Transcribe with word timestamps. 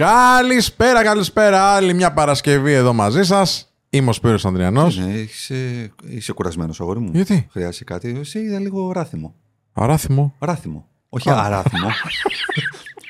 Καλησπέρα, 0.00 1.02
καλησπέρα. 1.02 1.74
Άλλη 1.74 1.94
μια 1.94 2.12
Παρασκευή 2.12 2.72
εδώ 2.72 2.92
μαζί 2.92 3.22
σας. 3.22 3.72
Είμαι 3.90 4.10
ο 4.10 4.12
Σπύρος 4.12 4.44
Ανδριανός. 4.44 4.98
Ναι, 4.98 5.12
είσαι, 5.12 5.92
είσαι 6.06 6.32
κουρασμένος, 6.32 6.80
αγόρι 6.80 6.98
μου. 6.98 7.10
Γιατί; 7.12 7.48
Χρειάζεται 7.50 7.84
κάτι. 7.84 8.16
Εσύ 8.20 8.38
είδα 8.38 8.58
λίγο 8.58 8.92
ράθιμο. 8.92 9.34
Αράθιμο. 9.72 10.34
Ράθιμο. 10.38 10.86
Όχι 11.08 11.30
αράθιμο. 11.30 11.88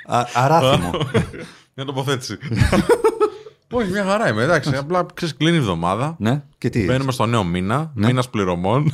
Α, 0.07 0.25
αράθιμο. 0.35 0.91
Μια 1.75 1.85
τοποθέτηση. 1.85 2.39
Όχι, 3.73 3.91
μια 3.91 4.05
χαρά 4.05 4.29
είμαι. 4.29 4.43
Εντάξει, 4.43 4.77
απλά 4.77 5.07
ξέρεις, 5.15 5.37
κλείνει 5.37 5.57
η 5.57 5.59
εβδομάδα. 5.59 6.17
ναι, 6.19 6.43
και 6.59 6.69
τι. 6.69 6.85
Μπαίνουμε 6.85 7.13
στο 7.13 7.27
νέο 7.27 7.45
μήνα, 7.45 7.93
μήνας 7.95 8.31
πληρωμών. 8.31 8.91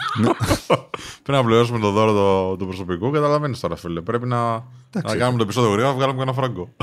Πρέπει 1.22 1.38
να 1.38 1.44
πληρώσουμε 1.44 1.78
το 1.78 1.90
δώρο 1.90 2.12
του 2.12 2.56
το 2.58 2.64
προσωπικού. 2.66 3.10
Καταλαβαίνεις 3.10 3.60
τώρα, 3.60 3.76
φίλε. 3.76 4.00
Πρέπει 4.00 4.26
να, 4.26 4.52
να 4.92 5.16
κάνουμε 5.16 5.38
το 5.38 5.42
επεισόδιο 5.42 5.70
γρήγορα, 5.70 5.92
να 5.92 5.98
βγάλουμε 5.98 6.16
και 6.16 6.22
ένα 6.22 6.32
φράγκο. 6.32 6.74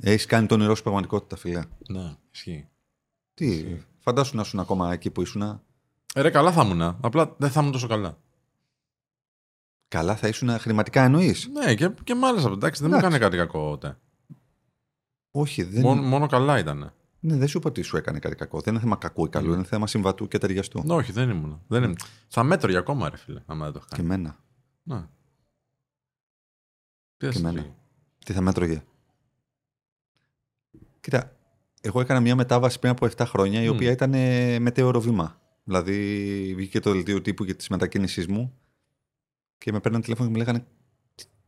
Έχεις 0.00 0.26
κάνει 0.26 0.46
τον 0.46 0.58
όνειρό 0.58 0.74
σου 0.74 0.82
πραγματικότητα, 0.82 1.36
φιλέ. 1.36 1.62
Ναι, 1.88 2.14
ισχύει. 2.32 2.68
Τι, 3.34 3.76
φαντάσου 3.98 4.36
να 4.36 4.42
ήσουν 4.42 4.60
ακόμα 4.60 4.92
εκεί 4.92 5.10
που 5.10 5.22
ήσουν. 5.22 5.42
Ε, 6.14 6.20
ρε, 6.20 6.30
καλά 6.30 6.52
θα 6.52 6.62
ήμουν. 6.64 6.82
Απλά 6.82 7.34
δεν 7.38 7.50
θα 7.50 7.60
ήμουν 7.60 7.72
τόσο 7.72 7.86
καλά. 7.86 8.18
Καλά 9.88 10.16
θα 10.16 10.28
ήσουν 10.28 10.48
χρηματικά 10.58 11.02
εννοείς; 11.02 11.48
Ναι, 11.52 11.74
και, 11.74 11.90
και 12.04 12.14
μάλιστα. 12.14 12.50
Εντάξει, 12.50 12.80
δεν 12.82 12.90
μου 12.90 12.96
Εντάξει. 12.98 13.16
έκανε 13.16 13.36
κάτι 13.36 13.36
κακό 13.52 13.70
τότε. 13.70 13.98
Όχι, 15.30 15.62
δεν, 15.62 15.82
Μόνο, 15.82 16.02
μόνο 16.02 16.26
καλά 16.26 16.58
ήταν. 16.58 16.92
ναι, 17.20 17.36
δεν 17.36 17.48
σου 17.48 17.58
είπα 17.58 17.68
ότι 17.68 17.82
σου 17.82 17.96
έκανε 17.96 18.18
κάτι 18.18 18.34
κακό. 18.34 18.60
Δεν 18.60 18.72
είναι 18.72 18.82
θέμα 18.82 18.96
κακού 18.96 19.24
ή 19.24 19.28
καλού, 19.28 19.52
είναι 19.52 19.64
θέμα 19.64 19.86
συμβατού 19.86 20.28
και 20.28 20.38
ταιριαστού. 20.38 20.82
Ναι, 20.84 20.94
όχι, 20.94 21.12
δεν 21.12 21.30
ήμουν. 21.30 21.62
Δεν 21.66 21.82
ήμουν. 21.82 21.96
Θα 22.28 22.42
μέτρωγε 22.42 22.76
ακόμα, 22.76 23.10
ρε 23.10 23.16
φίλε, 23.16 23.42
άμα 23.46 23.64
δεν 23.64 23.72
το 23.72 23.78
είχα 23.78 23.88
Και 23.96 24.02
κάνει. 24.02 24.14
εμένα. 24.14 24.36
Ναι. 24.82 25.06
Τι 27.16 27.26
θα 27.26 27.32
Και 27.32 27.32
σε 27.32 27.38
εμένα. 27.38 27.60
φύγει. 27.62 27.74
Τι 28.24 28.32
θα 28.32 28.40
μέτρωγε; 28.40 28.82
Κοίτα, 31.06 31.36
εγώ 31.80 32.00
έκανα 32.00 32.20
μια 32.20 32.34
μετάβαση 32.36 32.78
πριν 32.78 32.92
από 32.92 33.06
7 33.16 33.24
χρόνια 33.26 33.62
η 33.62 33.68
Μμ. 33.68 33.74
οποία 33.74 33.90
ήταν 33.90 34.14
ε, 34.14 34.58
μετέωρο 34.58 35.00
βήμα. 35.00 35.40
Δηλαδή 35.64 35.94
βγήκε 36.56 36.80
το 36.80 36.92
δελτίο 36.92 37.20
τύπου 37.22 37.44
για 37.44 37.54
της 37.54 37.68
μετακίνησής 37.68 38.26
μου 38.26 38.54
και 39.58 39.72
με 39.72 39.80
παίρναν 39.80 40.00
τηλέφωνο 40.00 40.26
και 40.28 40.32
μου 40.34 40.38
λέγανε 40.38 40.64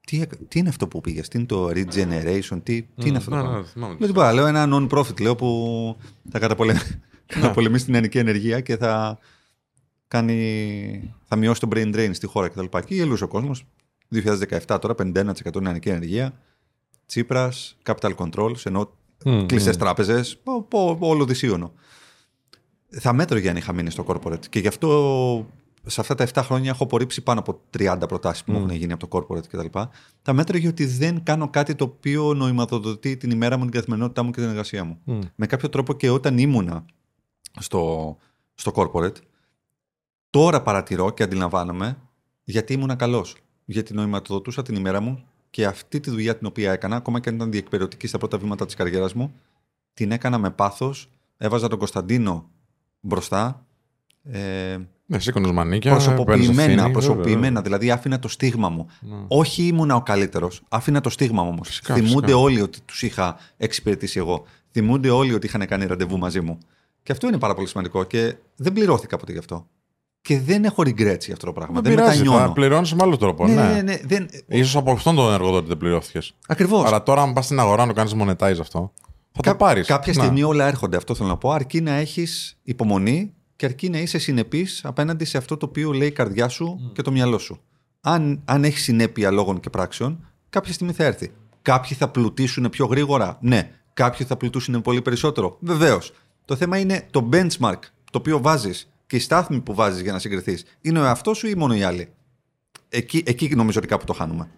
τι, 0.07 0.21
έκα- 0.21 0.37
τι 0.49 0.59
είναι 0.59 0.69
αυτό 0.69 0.89
που 0.89 1.01
πήγες, 1.01 1.29
τι 1.29 1.39
είναι 1.39 1.47
το 1.47 1.69
regeneration, 1.69 2.61
τι, 2.63 2.83
τι 2.83 3.09
είναι 3.09 3.17
αυτό 3.17 3.31
το 3.31 3.37
Ναι, 3.37 3.43
πράγμα; 3.43 3.59
ναι, 3.59 3.65
θυμάμαι. 3.65 3.97
Λέω 3.99 4.07
τίποτα, 4.07 4.33
λέω 4.33 4.47
ένα 4.47 4.67
non-profit 4.71 5.21
λέω 5.21 5.35
που 5.37 5.97
θα 6.31 6.39
καταπολεμήσει, 6.39 7.01
καταπολεμήσει 7.27 7.85
την 7.85 7.95
ενική 7.95 8.19
ενεργεία 8.19 8.61
και 8.61 8.77
θα, 8.77 9.19
κάνει, 10.09 11.15
θα 11.25 11.37
μειώσει 11.37 11.61
το 11.61 11.69
brain 11.73 11.95
drain 11.97 12.11
στη 12.13 12.27
χώρα 12.27 12.49
κτλ. 12.49 12.65
Και 12.87 12.95
γελούσε 12.95 13.25
ο 13.25 13.29
κόσμος. 13.29 13.67
2017 14.67 14.79
τώρα 14.81 14.95
51% 14.99 15.55
είναι 15.57 15.71
ενική 15.71 15.89
ενεργεία. 15.89 16.41
Τσίπρας, 17.07 17.77
capital 17.85 18.15
controls, 18.15 18.67
ενώ 18.67 18.93
Μμ, 19.25 19.47
κλειστές 19.47 19.77
μμ. 19.77 19.79
τράπεζες, 19.79 20.39
όλο 20.99 21.25
δυσίωνο. 21.25 21.73
Θα 22.89 23.13
μέτρωγε 23.13 23.49
αν 23.49 23.57
είχα 23.57 23.73
μείνει 23.73 23.91
στο 23.91 24.05
corporate. 24.09 24.47
Και 24.51 24.59
γι' 24.59 24.69
αυτό 24.69 25.47
σε 25.87 26.01
αυτά 26.01 26.15
τα 26.15 26.27
7 26.35 26.43
χρόνια 26.45 26.71
έχω 26.71 26.85
απορρίψει 26.85 27.21
πάνω 27.21 27.41
από 27.41 27.61
30 27.79 27.99
προτάσεις 28.09 28.45
που 28.45 28.53
μου 28.53 28.59
έχουν 28.59 28.71
γίνει 28.71 28.93
από 28.93 29.09
το 29.09 29.19
corporate 29.19 29.47
κτλ. 29.47 29.79
Τα 30.23 30.33
μέτρωγε 30.33 30.69
ότι 30.69 30.87
δεν 30.87 31.23
κάνω 31.23 31.51
κάτι 31.51 31.75
το 31.75 31.85
οποίο 31.85 32.35
νοηματοδοτεί 32.35 33.17
την 33.17 33.31
ημέρα 33.31 33.57
μου, 33.57 33.63
την 33.63 33.73
καθημερινότητά 33.73 34.23
μου 34.23 34.31
και 34.31 34.41
την 34.41 34.49
εργασία 34.49 34.85
μου. 34.85 34.99
Μμ. 35.05 35.19
Με 35.35 35.47
κάποιο 35.47 35.69
τρόπο 35.69 35.95
και 35.95 36.11
όταν 36.11 36.39
ήμουνα 36.39 36.85
στο, 37.61 38.17
στο 38.55 38.73
corporate, 38.75 39.17
τώρα 40.31 40.63
παρατηρώ 40.63 41.11
και 41.11 41.23
αντιλαμβάνομαι 41.23 41.99
γιατί 42.45 42.73
ήμουνα 42.73 42.95
καλός. 42.95 43.37
Γιατί 43.65 43.95
νοηματοδοτούσα 43.95 44.63
την 44.63 44.75
ημέρα 44.75 45.01
μου 45.01 45.25
και 45.59 45.67
αυτή 45.67 46.01
τη 46.01 46.11
δουλειά 46.11 46.37
την 46.37 46.47
οποία 46.47 46.73
έκανα, 46.73 46.97
ακόμα 46.97 47.21
και 47.21 47.29
αν 47.29 47.35
ήταν 47.35 47.51
διεκπαιρεωτική 47.51 48.07
στα 48.07 48.19
πρώτα 48.19 48.39
βήματα 48.39 48.65
της 48.67 48.75
καριέρας 48.75 49.15
μου, 49.15 49.35
την 49.95 50.13
έκανα 50.13 50.39
με 50.39 50.51
πάθος. 50.51 51.11
Έβαζα 51.37 51.69
τον 51.69 51.79
Κωνσταντίνο 51.79 52.51
μπροστά. 53.01 53.67
Ε, 54.23 54.77
Ναι, 55.07 55.19
σήκωνες 55.19 55.51
μανίκια. 55.51 55.91
παίρνεις 55.91 56.07
προσωποποιημένα, 56.09 56.73
ευθύνη, 56.73 56.91
προσωποποιημένα. 56.93 57.41
βέβαια. 57.47 57.63
Δηλαδή 57.63 57.91
άφηνα 57.91 58.19
το 58.19 58.29
στίγμα 58.29 58.69
μου. 58.69 58.87
Ναι. 59.01 59.17
Όχι 59.29 59.67
ήμουνα 59.67 59.95
ο 59.95 60.03
καλύτερος. 60.03 60.63
Άφηνα 60.69 61.01
το 61.01 61.11
στίγμα 61.11 61.43
μου 61.43 61.49
όμως. 61.49 61.69
Φυσικά, 61.69 61.95
Θυμούνται 61.95 62.27
φυσικά. 62.27 62.37
όλοι 62.37 62.61
ότι 62.61 62.81
τους 62.81 63.03
είχα 63.03 63.37
εξυπηρετήσει 63.57 64.19
εγώ. 64.19 64.45
Θυμούνται 64.71 65.11
όλοι 65.11 65.35
ότι 65.35 65.47
είχαν 65.47 65.67
κάνει 65.67 65.87
ραντεβού 65.87 66.19
μαζί 66.19 66.41
μου. 66.41 66.59
Και 67.03 67.13
αυτό 67.13 67.27
είναι 67.27 67.39
πάρα 67.39 67.55
πολύ 67.55 67.69
σημαντικό 67.69 68.05
και 68.05 68.37
δεν 68.57 68.73
πληρώθηκα 68.73 69.17
ποτέ 69.17 69.33
γι' 69.33 69.39
αυτό. 69.39 69.67
Και 70.29 70.41
δεν 70.41 70.65
έχω 70.65 70.83
regrets 70.83 71.25
για 71.25 71.33
αυτό 71.33 71.47
το 71.47 71.53
πράγμα. 71.53 71.81
Δεν 71.81 71.83
Δεν, 71.83 71.95
πειράζει, 71.95 72.19
θα 72.19 72.25
μετανιώνω. 72.25 72.53
πληρώνεις 72.53 72.95
με 72.95 73.03
άλλο 73.03 73.17
τρόπο. 73.17 73.47
Ναι, 73.47 73.55
Ναι, 73.55 73.63
ναι, 73.63 73.83
ναι. 73.83 73.99
Δεν... 74.05 74.29
Ίσως 74.47 74.77
από 74.77 74.91
αυτόν 74.91 75.15
τον 75.17 75.33
εργοδότη 75.33 75.69
δεν 75.69 75.77
πληρώθηκες. 75.77 76.35
Ακριβώς. 76.49 76.85
Αλλά 76.87 77.03
τώρα, 77.03 77.23
αν 77.23 77.33
πας 77.33 77.45
στην 77.45 77.61
αγορά 77.61 77.87
να 77.87 77.93
το 77.93 78.05
κάνεις 78.05 78.15
monetize 78.21 78.61
αυτό, 78.61 78.93
θα 79.33 79.43
το 79.43 79.55
πάρεις. 79.55 79.87
Κάποια 79.87 80.13
στιγμή 80.13 80.43
όλα 80.43 80.67
έρχονται, 80.67 80.97
αυτό 80.97 81.15
θέλω 81.15 81.29
να 81.29 81.37
πω. 81.37 81.51
Αρκεί 81.53 81.81
να 81.81 81.93
έχεις 81.93 82.59
υπομονή 82.63 83.33
και 83.57 83.67
αρκεί 83.67 83.89
να 83.89 83.99
είσαι 83.99 84.19
συνεπής 84.19 84.81
απέναντι 84.85 85.25
σε 85.25 85.39
αυτό 85.39 85.57
το 85.57 85.67
οποίο 85.67 85.93
λέει 85.93 86.09
η 86.09 86.13
καρδιά 86.13 86.49
σου 86.49 86.91
και 86.93 87.03
το 87.03 87.11
μυαλό 87.11 87.39
σου. 87.39 87.61
Αν, 88.01 88.41
αν 88.45 88.65
έχεις 88.65 88.83
συνέπεια 88.83 89.31
λόγων 89.31 89.61
και 89.61 89.71
πράξεων, 89.71 90.27
κάποια 90.51 90.73
στιγμή 90.73 90.93
θα 90.93 91.05
έρθει. 91.05 91.33
Κάποιοι 91.63 91.97
θα 91.97 92.09
πλουτίσουν 92.09 92.69
πιο 92.71 92.87
γρήγορα. 92.87 93.39
Ναι. 93.41 93.71
Κάποιοι 93.95 94.27
θα 94.27 94.37
πλουτίσουν 94.37 94.81
πολύ 94.83 95.03
περισσότερο. 95.03 95.57
Βεβαίως. 95.61 96.13
Το 96.45 96.57
θέμα 96.57 96.79
είναι 96.79 97.07
το 97.11 97.29
benchmark 97.33 97.79
το 98.11 98.19
οποίο 98.19 98.41
βάζεις 98.43 98.91
και 99.09 99.17
η 99.17 99.19
στάθμη 99.21 99.61
που 99.61 99.75
βάζεις 99.75 100.01
για 100.01 100.13
να 100.13 100.19
συγκριθείς. 100.19 100.65
Είναι 100.81 101.01
ο 101.01 101.05
εαυτός 101.05 101.39
σου 101.39 101.47
ή 101.49 101.55
μόνο 101.55 101.75
οι 101.75 101.83
άλλοι; 101.83 102.09
Εκεί, 102.89 103.23
εκεί 103.27 103.55
νομίζω 103.55 103.79
ότι 103.79 103.89
κάπου 103.89 104.05
το 104.05 104.13
χάνουμε. 104.13 104.49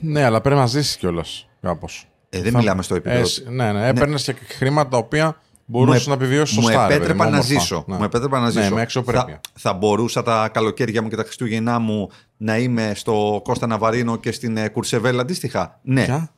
Ναι, 0.00 0.24
αλλά 0.24 0.40
πρέπει 0.40 0.60
να 0.60 0.66
ζήσεις 0.66 0.96
κιόλας 0.96 1.48
κάπως. 1.60 2.08
Ε, 2.30 2.40
δεν 2.42 2.54
μιλάμε 2.56 2.82
στο 2.82 2.94
επίπεδο. 2.94 3.28
ναι, 3.50 3.72
ναι, 3.72 3.88
έπαιρνες 3.88 4.24
και 4.24 4.34
χρήματα 4.48 4.88
τα 4.88 4.96
οποία 4.96 5.40
μπορούσες 5.64 6.06
να 6.06 6.14
επιβιώσεις 6.14 6.54
σωστά. 6.54 6.72
Μου 6.72 6.78
ρε 6.78 6.86
παιδί 6.86 6.94
επέτρεπα 6.96 7.24
μου, 7.24 7.30
να 7.30 7.36
όμορφα. 7.38 7.60
ζήσω. 7.60 7.84
Ναι. 7.86 7.96
Μου 7.96 8.04
επέτρεπα 8.04 8.38
να 8.38 8.44
Ναι, 8.44 8.50
ζήσω. 8.62 8.74
με 8.74 8.80
αξιοπρέπεια. 8.80 9.40
Θα, 9.52 9.70
θα 9.70 9.72
μπορούσα 9.72 10.22
τα 10.22 10.48
καλοκαίρια 10.52 11.02
μου 11.02 11.08
και 11.08 11.16
τα 11.16 11.22
Χριστούγεννά 11.22 11.78
μου 11.78 12.10
να 12.36 12.58
είμαι 12.58 12.92
στο 12.94 13.40
Κώστα 13.44 13.66
Ναβαρίνο 13.66 14.16
και 14.16 14.32
στην 14.32 14.56
ε, 14.56 14.68
Κουρσεβέλ 14.68 15.20
αντίστοιχα; 15.20 15.78
Ναι, 15.82 16.04
Ποια; 16.04 16.32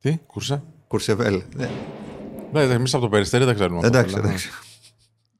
Τι, 0.00 0.16
κούρσε. 0.26 0.62
Κουρσεβέλ. 0.88 1.42
Ναι. 1.56 1.70
Ναι, 2.52 2.62
εμείς 2.62 2.94
από 2.94 3.02
το 3.02 3.08
περιστέρι 3.08 3.44
δεν 3.44 3.54
ξέρουμε. 3.54 3.76
αυτό, 3.76 3.88
Εντάξει, 3.88 4.14
ναι. 4.14 4.20
εντάξει. 4.20 4.50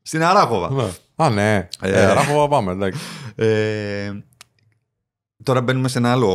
Στην 0.02 0.22
Αράχοβα. 0.24 0.70
Ναι. 0.72 0.88
Α, 1.16 1.30
ναι. 1.30 1.68
Ε. 1.80 1.90
Ε, 2.02 2.12
Ράχοβα 2.12 2.48
πάμε, 2.48 2.72
εντάξει. 2.72 3.00
Ε, 3.34 4.12
τώρα 5.42 5.60
μπαίνουμε 5.62 5.88
σε 5.88 5.98
ένα 5.98 6.12
άλλο 6.12 6.28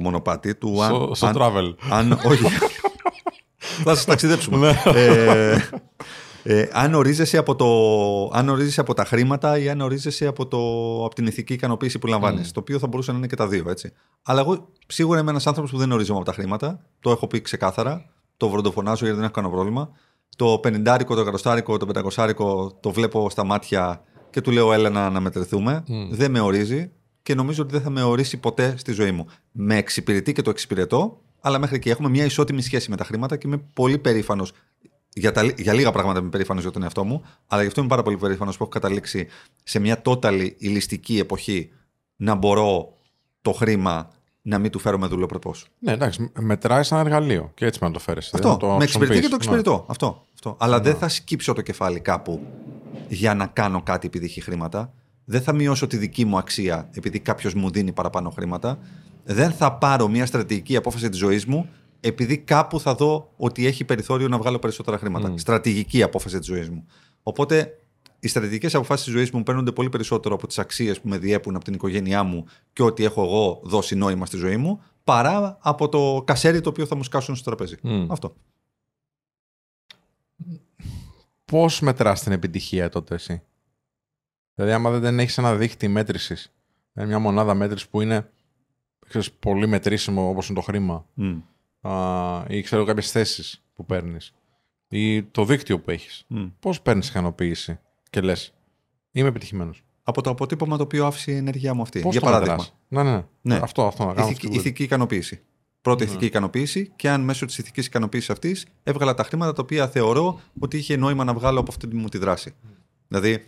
μονοπάτι 0.00 0.54
του 0.54 0.82
αν, 0.82 0.94
Στο- 0.94 1.14
Στο 1.14 1.26
αν, 1.26 1.34
travel. 1.38 1.74
αν 1.90 2.12
όχι. 2.30 2.42
θα 3.58 3.94
σας 3.94 4.04
ταξιδέψουμε. 4.04 4.58
Ναι. 4.84 5.00
ε, 5.00 5.58
ε, 6.42 6.68
αν, 6.72 6.94
ορίζεσαι 6.94 7.36
από 7.36 7.54
το, 7.56 7.66
αν 8.38 8.48
ορίζεσαι 8.48 8.80
από 8.80 8.94
τα 8.94 9.04
χρήματα 9.04 9.58
ή 9.58 9.68
αν 9.68 9.80
ορίζεσαι 9.80 10.26
από, 10.26 10.46
το, 10.46 10.58
από 11.04 11.14
την 11.14 11.26
ηθική 11.26 11.52
ικανοποίηση 11.52 11.98
που 11.98 12.06
λαμβάνεις. 12.06 12.52
Το 12.52 12.60
οποίο 12.60 12.78
θα 12.78 12.86
μπορούσε 12.86 13.12
να 13.12 13.18
είναι 13.18 13.26
και 13.26 13.36
τα 13.36 13.46
δύο, 13.48 13.64
έτσι. 13.70 13.92
Αλλά 14.22 14.40
εγώ 14.40 14.68
σίγουρα 14.86 15.20
είμαι 15.20 15.30
ένας 15.30 15.46
άνθρωπος 15.46 15.70
που 15.70 15.78
δεν 15.78 15.92
ορίζομαι 15.92 16.18
από 16.18 16.26
τα 16.26 16.32
χρήματα. 16.32 16.80
Το 17.00 17.10
έχω 17.10 17.26
πει 17.26 17.40
ξεκάθαρα. 17.40 18.04
Το 18.36 18.48
βροντοφωνάζω 18.48 18.98
γιατί 19.04 19.14
δεν 19.14 19.24
έχω 19.24 19.32
κανένα 19.32 19.52
πρόβλημα. 19.54 19.90
Το 20.36 20.60
50, 20.64 21.00
το 21.06 21.38
100, 21.42 21.78
το 21.78 22.10
500 22.16 22.34
το 22.80 22.90
βλέπω 22.90 23.30
στα 23.30 23.44
μάτια 23.44 24.02
και 24.30 24.40
του 24.40 24.50
λέω 24.50 24.72
έλα 24.72 24.90
να, 24.90 25.10
να 25.10 25.20
μετρηθούμε. 25.20 25.84
Δεν 26.10 26.30
με 26.30 26.40
ορίζει 26.40 26.90
και 27.22 27.34
νομίζω 27.34 27.62
ότι 27.62 27.72
δεν 27.72 27.80
θα 27.80 27.90
με 27.90 28.02
ορίσει 28.02 28.36
ποτέ 28.36 28.74
στη 28.76 28.92
ζωή 28.92 29.10
μου. 29.10 29.26
Με 29.52 29.76
εξυπηρετεί 29.76 30.32
και 30.32 30.42
το 30.42 30.50
εξυπηρετώ, 30.50 31.20
αλλά 31.40 31.58
μέχρι 31.58 31.76
εκεί 31.76 31.90
έχουμε 31.90 32.08
μια 32.08 32.24
ισότιμη 32.24 32.62
σχέση 32.62 32.90
με 32.90 32.96
τα 32.96 33.04
χρήματα 33.04 33.36
και 33.36 33.46
είμαι 33.46 33.62
πολύ 33.72 33.98
περήφανος. 33.98 34.52
Για, 35.12 35.32
τα, 35.32 35.44
για 35.56 35.72
λίγα 35.72 35.92
πράγματα 35.92 36.18
είμαι 36.18 36.28
περήφανος 36.28 36.62
για 36.62 36.72
τον 36.72 36.82
εαυτό 36.82 37.04
μου, 37.04 37.22
αλλά 37.46 37.60
γι' 37.60 37.66
αυτό 37.68 37.80
είμαι 37.80 37.88
πάρα 37.88 38.02
πολύ 38.02 38.16
περήφανος 38.16 38.56
που 38.56 38.62
έχω 38.62 38.72
καταλήξει 38.72 39.26
σε 39.62 39.78
μια 39.78 40.02
totally 40.04 40.50
ηλιστική 40.58 41.18
εποχή 41.18 41.70
να 42.16 42.34
μπορώ 42.34 42.92
το 43.42 43.52
χρήμα 43.52 44.10
να 44.48 44.58
μην 44.58 44.70
του 44.70 44.78
φέρω 44.78 44.98
με 44.98 45.06
δουλοπρεπώ. 45.06 45.54
Ναι, 45.78 45.92
εντάξει, 45.92 46.30
μετράει 46.38 46.82
σαν 46.82 46.98
εργαλείο 46.98 47.50
και 47.54 47.66
έτσι 47.66 47.78
με 47.82 47.86
να 47.86 47.92
το 47.92 47.98
φέρει. 47.98 48.20
Αυτό. 48.32 48.74
με 48.78 48.84
εξυπηρετεί 48.84 49.20
και 49.20 49.28
το 49.28 49.34
εξυπηρετώ. 49.34 49.72
Ναι. 49.72 49.84
Αυτό. 49.86 50.24
αυτό. 50.34 50.56
Αλλά 50.58 50.80
δεν 50.80 50.94
θα 50.94 51.08
σκύψω 51.08 51.52
το 51.52 51.60
κεφάλι 51.60 52.00
κάπου 52.00 52.46
για 53.08 53.34
να 53.34 53.46
κάνω 53.46 53.82
κάτι 53.82 54.06
επειδή 54.06 54.24
έχει 54.24 54.40
χρήματα. 54.40 54.92
Δεν 55.24 55.42
θα 55.42 55.52
μειώσω 55.52 55.86
τη 55.86 55.96
δική 55.96 56.24
μου 56.24 56.38
αξία 56.38 56.88
επειδή 56.92 57.18
κάποιος 57.18 57.54
μου 57.54 57.70
δίνει 57.70 57.92
παραπάνω 57.92 58.30
χρήματα. 58.30 58.78
Δεν 59.24 59.50
θα 59.52 59.72
πάρω 59.72 60.08
μια 60.08 60.26
στρατηγική 60.26 60.76
απόφαση 60.76 61.08
της 61.08 61.18
ζωής 61.18 61.46
μου 61.46 61.68
επειδή 62.00 62.38
κάπου 62.38 62.80
θα 62.80 62.94
δω 62.94 63.32
ότι 63.36 63.66
έχει 63.66 63.84
περιθώριο 63.84 64.28
να 64.28 64.38
βγάλω 64.38 64.58
περισσότερα 64.58 64.98
χρήματα. 64.98 65.32
Στρατηγική 65.36 66.02
απόφαση 66.02 66.38
της 66.38 66.46
ζωής 66.46 66.70
μου. 66.70 66.86
Οπότε 67.22 67.78
οι 68.26 68.28
στρατηγικές 68.28 68.74
αποφάσεις 68.74 69.04
της 69.04 69.14
ζωής 69.14 69.30
μου 69.30 69.42
παίρνονται 69.42 69.72
πολύ 69.72 69.88
περισσότερο 69.88 70.34
από 70.34 70.46
τις 70.46 70.58
αξίες 70.58 71.00
που 71.00 71.08
με 71.08 71.18
διέπουν 71.18 71.54
από 71.56 71.64
την 71.64 71.74
οικογένειά 71.74 72.22
μου 72.22 72.44
και 72.72 72.82
ότι 72.82 73.04
έχω 73.04 73.22
εγώ 73.22 73.60
δώσει 73.64 73.94
νόημα 73.94 74.26
στη 74.26 74.36
ζωή 74.36 74.56
μου, 74.56 74.82
παρά 75.04 75.58
από 75.60 75.88
το 75.88 76.22
κασέρι 76.26 76.60
το 76.60 76.68
οποίο 76.68 76.86
θα 76.86 76.96
μου 76.96 77.02
σκάσουν 77.02 77.36
στο 77.36 77.44
τραπέζι. 77.44 77.76
Μμ. 77.82 78.12
Αυτό. 78.12 78.36
Πώς 81.44 81.80
μετράς 81.80 82.22
την 82.22 82.32
επιτυχία 82.32 82.88
τότε 82.88 83.14
εσύ; 83.14 83.42
Δηλαδή, 84.54 84.74
άμα 84.74 84.90
δεν 84.90 85.18
έχεις 85.18 85.38
ένα 85.38 85.56
δίχτυ 85.56 85.88
μέτρησης, 85.88 86.52
μια 86.92 87.18
μονάδα 87.18 87.54
μέτρησης 87.54 87.88
που 87.88 88.00
είναι 88.00 88.30
ξέρεις, 89.08 89.32
πολύ 89.32 89.66
μετρήσιμο 89.66 90.28
όπως 90.28 90.48
είναι 90.48 90.58
το 90.58 90.64
χρήμα, 90.64 91.06
Μμ. 91.14 91.38
α, 91.88 92.44
ή 92.48 92.60
ξέρω 92.62 92.84
κάποιες 92.84 93.10
θέσεις 93.10 93.64
που 93.74 93.84
παίρνεις. 93.84 94.34
ή 94.88 95.22
το 95.22 95.44
δίκτυο 95.44 95.80
που 95.80 95.90
έχεις. 95.90 96.24
Μμ. 96.28 96.46
Πώς 96.60 96.80
παίρνεις 96.82 97.08
ικανοποίηση; 97.08 97.78
Και 98.10 98.20
λες, 98.20 98.54
Είμαι 99.12 99.28
επιτυχημένος. 99.28 99.84
Από 100.02 100.22
το 100.22 100.30
αποτύπωμα 100.30 100.76
το 100.76 100.82
οποίο 100.82 101.06
άφησε 101.06 101.32
η 101.32 101.36
ενέργειά 101.36 101.74
μου 101.74 101.82
αυτή. 101.82 102.00
Πώς 102.00 102.12
Για 102.12 102.20
το 102.20 102.26
παράδειγμα. 102.26 102.54
μετράς; 102.54 102.74
Ναι, 102.88 103.02
ναι, 103.02 103.10
ναι. 103.10 103.24
Ναι. 103.42 103.60
Αυτό, 103.62 103.86
αυτό 103.86 104.04
να 104.04 104.14
κάνω. 104.14 104.26
Ηθική, 104.26 104.46
αυτή 104.46 104.48
την 104.48 104.60
ηθική 104.60 104.82
ικανοποίηση. 104.82 105.40
Πρώτη 105.80 106.04
ηθική 106.04 106.24
ικανοποίηση 106.24 106.92
και 106.96 107.10
αν 107.10 107.20
μέσω 107.20 107.46
της 107.46 107.58
ηθικής 107.58 107.86
ικανοποίησης 107.86 108.30
αυτής 108.30 108.66
έβγαλα 108.82 109.14
τα 109.14 109.22
χρήματα 109.22 109.52
τα 109.52 109.62
οποία 109.62 109.88
θεωρώ 109.88 110.40
ότι 110.58 110.76
είχε 110.76 110.96
νόημα 110.96 111.24
να 111.24 111.34
βγάλω 111.34 111.60
από 111.60 111.70
αυτή 111.70 111.96
μου 111.96 112.08
τη 112.08 112.18
δράση. 112.18 112.54
Δηλαδή, 113.08 113.46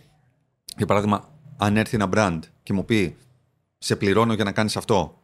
για 0.77 0.85
παράδειγμα, 0.85 1.29
αν 1.57 1.77
έρθει 1.77 1.95
ένα 1.95 2.09
brand 2.13 2.39
και 2.63 2.73
μου 2.73 2.85
πει 2.85 3.15
Σε 3.77 3.95
πληρώνω 3.95 4.33
για 4.33 4.43
να 4.43 4.51
κάνεις 4.51 4.77
αυτό, 4.77 5.21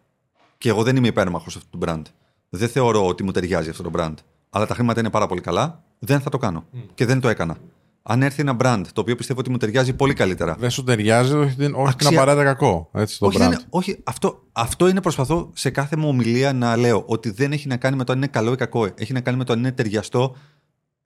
και 0.58 0.70
εγώ 0.70 0.84
δεν 0.84 0.96
είμαι 0.96 1.08
υπέρμαχος 1.08 1.56
αυτού 1.56 1.78
του 1.78 1.86
brand, 1.86 2.02
δεν 2.50 2.70
θεωρώ 2.70 3.08
ότι 3.08 3.24
μου 3.24 3.32
ταιριάζει 3.32 3.70
αυτό 3.70 3.84
το 3.84 3.92
brand, 3.96 4.14
αλλά 4.50 4.66
τα 4.66 4.74
χρήματα 4.74 5.00
είναι 5.00 5.10
πάρα 5.10 5.28
πολύ 5.28 5.42
καλά, 5.42 5.84
δεν 6.00 6.20
θα 6.22 6.30
το 6.30 6.38
κάνω. 6.38 6.66
Και 6.94 7.06
δεν 7.06 7.20
το 7.20 7.30
έκανα. 7.30 7.58
Αν 8.08 8.22
έρθει 8.22 8.42
ένα 8.42 8.56
brand 8.60 8.82
το 8.94 9.02
οποίο 9.02 9.16
πιστεύω 9.16 9.40
ότι 9.40 9.50
μου 9.50 9.58
ταιριάζει 9.58 9.94
πολύ 9.94 10.14
καλύτερα, 10.14 10.56
Δεν 10.60 10.70
σου 10.70 10.84
ταιριάζει, 10.84 11.34
όχι, 11.36 11.56
την- 11.56 11.74
όχι 11.76 11.96
την 11.96 12.06
Αξία- 12.08 12.22
απαραίτητα 12.22 12.44
κακό. 12.44 12.90
Έτσι, 12.94 13.20
το 13.20 13.26
όχι, 13.26 13.38
brand. 13.38 13.40
δεν 13.40 13.52
είναι- 13.52 13.62
όχι 13.70 14.00
αυτό, 14.04 14.44
αυτό 14.52 14.88
είναι 14.88 15.02
προσπαθώ 15.02 15.52
σε 15.54 15.70
κάθε 15.70 15.96
μου 15.96 16.08
ομιλία 16.08 16.54
να 16.54 16.76
λέω 16.78 17.04
ότι 17.08 17.30
δεν 17.30 17.52
έχει 17.52 17.68
να 17.68 17.78
κάνει 17.78 17.96
με 17.96 18.04
το 18.04 18.12
αν 18.12 18.18
είναι 18.18 18.28
καλό 18.28 18.52
ή 18.52 18.56
κακό. 18.56 18.88
Έχει 18.98 19.14
να 19.14 19.20
κάνει 19.22 19.38
με 19.38 19.44
το 19.44 19.54
αν 19.54 19.60
είναι 19.60 19.72
ταιριαστό 19.72 20.36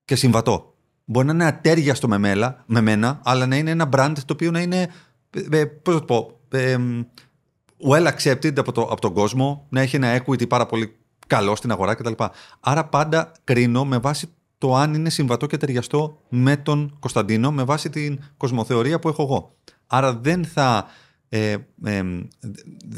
και 0.06 0.16
συμβατό. 0.16 0.74
Μπορεί 1.06 1.26
να 1.26 1.34
είναι 1.34 1.46
ατέριαστο 1.46 2.08
με, 2.08 2.18
μέλα, 2.18 2.64
με 2.66 2.82
μένα, 2.82 3.20
αλλά 3.24 3.46
να 3.46 3.56
είναι 3.56 3.70
ένα 3.72 3.90
brand 3.96 4.14
το 4.26 4.34
οποίο 4.34 4.52
να 4.52 4.60
είναι. 4.62 4.88
Ε, 5.52 5.66
πώς 5.66 5.94
να 5.94 6.00
το 6.00 6.06
πω. 6.06 6.40
ε, 6.58 6.78
well 7.90 8.08
accepted 8.14 8.60
από, 8.60 8.72
το, 8.72 8.82
από 8.82 9.02
τον 9.02 9.14
κόσμο, 9.14 9.66
να 9.70 9.82
έχει 9.82 9.96
ένα 9.96 10.22
equity 10.26 10.48
πάρα 10.50 10.66
πολύ 10.66 10.96
καλό 11.28 11.56
στην 11.56 11.72
αγορά 11.72 11.94
κτλ. 11.94 12.24
Άρα 12.60 12.86
πάντα 12.86 13.32
κρίνω 13.44 13.86
με 13.86 13.98
βάση 13.98 14.28
το 14.60 14.76
αν 14.76 14.94
είναι 14.94 15.10
συμβατό 15.10 15.46
και 15.46 15.58
ταιριαστό 15.58 16.22
με 16.30 16.58
τον 16.58 16.96
Κωνσταντίνο, 17.00 17.52
με 17.52 17.64
βάση 17.64 17.90
την 17.90 18.20
κοσμοθεωρία 18.38 19.00
που 19.00 19.08
έχω 19.08 19.24
εγώ. 19.24 19.56
Άρα 19.88 20.14
δεν 20.16 20.46
θα, 20.46 20.86
ε, 21.30 21.58
ε, 21.84 22.04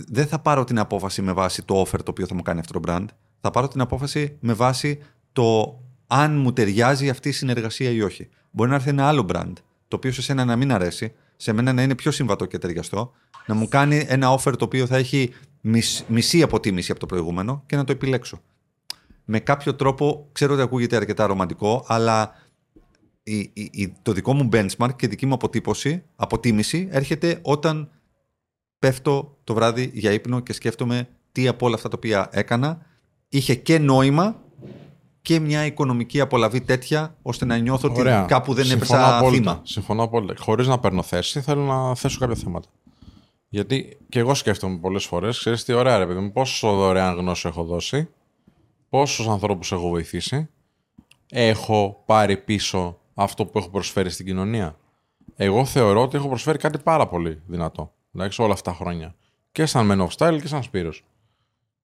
δεν 0.07 0.27
θα 0.27 0.39
πάρω 0.39 0.63
την 0.63 0.79
απόφαση 0.79 1.21
με 1.21 1.33
βάση 1.33 1.63
το 1.63 1.81
offer 1.81 1.97
το 2.03 2.11
οποίο 2.11 2.27
θα 2.27 2.35
μου 2.35 2.41
κάνει 2.41 2.59
αυτό 2.59 2.79
το 2.79 2.91
brand. 2.91 3.05
Θα 3.41 3.51
πάρω 3.51 3.67
την 3.67 3.81
απόφαση 3.81 4.37
με 4.39 4.53
βάση 4.53 4.99
το 5.31 5.79
αν 6.07 6.37
μου 6.37 6.53
ταιριάζει 6.53 7.09
αυτή 7.09 7.29
η 7.29 7.31
συνεργασία 7.31 7.89
ή 7.89 8.01
όχι. 8.01 8.29
Μπορεί 8.51 8.69
να 8.69 8.75
έρθει 8.75 8.89
ένα 8.89 9.07
άλλο 9.07 9.25
brand, 9.33 9.53
το 9.87 9.95
οποίο 9.95 10.11
σε 10.11 10.21
σένα 10.21 10.45
να 10.45 10.55
μην 10.55 10.71
αρέσει, 10.71 11.13
σε 11.35 11.53
μένα 11.53 11.73
να 11.73 11.81
είναι 11.81 11.95
πιο 11.95 12.11
συμβατό 12.11 12.45
και 12.45 12.57
ταιριαστό, 12.57 13.11
να 13.45 13.55
μου 13.55 13.67
κάνει 13.67 14.05
ένα 14.07 14.37
offer 14.39 14.53
το 14.57 14.65
οποίο 14.65 14.85
θα 14.85 14.97
έχει 14.97 15.33
μισ- 15.61 16.09
μισή 16.09 16.41
αποτίμηση 16.41 16.91
από 16.91 16.99
το 16.99 17.05
προηγούμενο 17.05 17.63
και 17.65 17.75
να 17.75 17.83
το 17.83 17.91
επιλέξω. 17.91 18.41
Με 19.33 19.39
κάποιο 19.39 19.75
τρόπο, 19.75 20.28
ξέρω 20.31 20.54
ότι 20.54 20.62
ακούγεται 20.62 20.95
αρκετά 20.95 21.25
ρομαντικό, 21.25 21.83
αλλά 21.88 22.33
η, 23.24 23.38
η- 23.38 23.51
η- 23.72 23.94
το 24.01 24.12
δικό 24.12 24.33
μου 24.33 24.50
benchmark 24.51 24.89
και 24.95 25.07
δική 25.07 25.25
μου 25.25 25.33
αποτύπωση, 25.33 26.04
αποτίμηση 26.16 26.88
έρχεται 26.92 27.39
όταν 27.42 27.89
πέφτω 28.80 29.38
το 29.44 29.54
βράδυ 29.54 29.92
για 29.94 30.12
ύπνο 30.12 30.39
και 30.39 30.54
σκέφτομαι 30.54 31.07
τι 31.31 31.48
από 31.48 31.66
όλα 31.66 31.75
αυτά 31.75 31.89
τα 31.89 31.95
οποία 31.98 32.30
έκανα 32.31 32.86
είχε 33.30 33.56
και 33.56 33.80
νόημα 33.80 34.42
και 35.22 35.39
μια 35.39 35.66
οικονομική 35.66 36.19
απολαβή 36.19 36.62
τέτοια 36.62 37.16
ώστε 37.22 37.45
να 37.45 37.57
νιώθω 37.57 37.89
ότι 37.89 38.00
Ωραία. 38.00 38.25
κάπου 38.28 38.54
δεν 38.54 38.66
Συμφωνώ 38.66 39.00
έπεσα 39.01 39.18
απόλυτα. 39.18 39.51
θύμα. 39.51 39.62
Συμφωνώ 39.63 40.04
απόλυτα. 40.04 40.33
Χωρίς 40.39 40.68
να 40.68 40.80
παίρνω 40.80 41.01
θέση, 41.01 41.42
θέλω 41.42 41.62
να 41.63 41.95
θέσω 41.95 42.19
κάποια 42.19 42.36
θέματα. 42.36 42.68
Γιατί 43.50 43.98
και 44.10 44.19
εγώ 44.19 44.33
σκέφτομαι 44.33 44.78
πολλές 44.78 45.06
φορές, 45.06 45.38
ξέρεις 45.39 45.63
τι 45.63 45.74
ωραία, 45.74 45.98
ρε 45.98 46.06
παιδί 46.06 46.19
μου, 46.19 46.31
πόσο 46.31 46.75
δωρεάν 46.75 47.16
γνώση 47.16 47.48
έχω 47.48 47.63
δώσει, 47.63 48.07
πόσους 48.91 49.27
ανθρώπους 49.27 49.71
έχω 49.71 49.89
βοηθήσει, 49.89 50.49
έχω 51.29 52.03
πάρει 52.05 52.38
πίσω 52.38 52.99
αυτό 53.13 53.45
που 53.45 53.57
έχω 53.57 53.69
προσφέρει 53.69 54.09
στην 54.09 54.25
κοινωνία. 54.25 54.77
Εγώ 55.35 55.65
θεωρώ 55.65 56.01
ότι 56.01 56.17
έχω 56.17 56.27
προσφέρει 56.27 56.57
κάτι 56.57 56.77
πάρα 56.77 57.07
πολύ 57.07 57.41
δυνατό. 57.45 57.93
Εντάξει, 58.15 58.41
όλα 58.41 58.53
αυτά 58.53 58.71
τα 58.71 58.77
χρόνια. 58.77 59.15
Και 59.51 59.65
σαν 59.65 59.91
Men 59.91 60.07
of 60.07 60.09
Style 60.17 60.41
και 60.41 60.47
σαν 60.47 60.63
Σπύρος. 60.63 61.03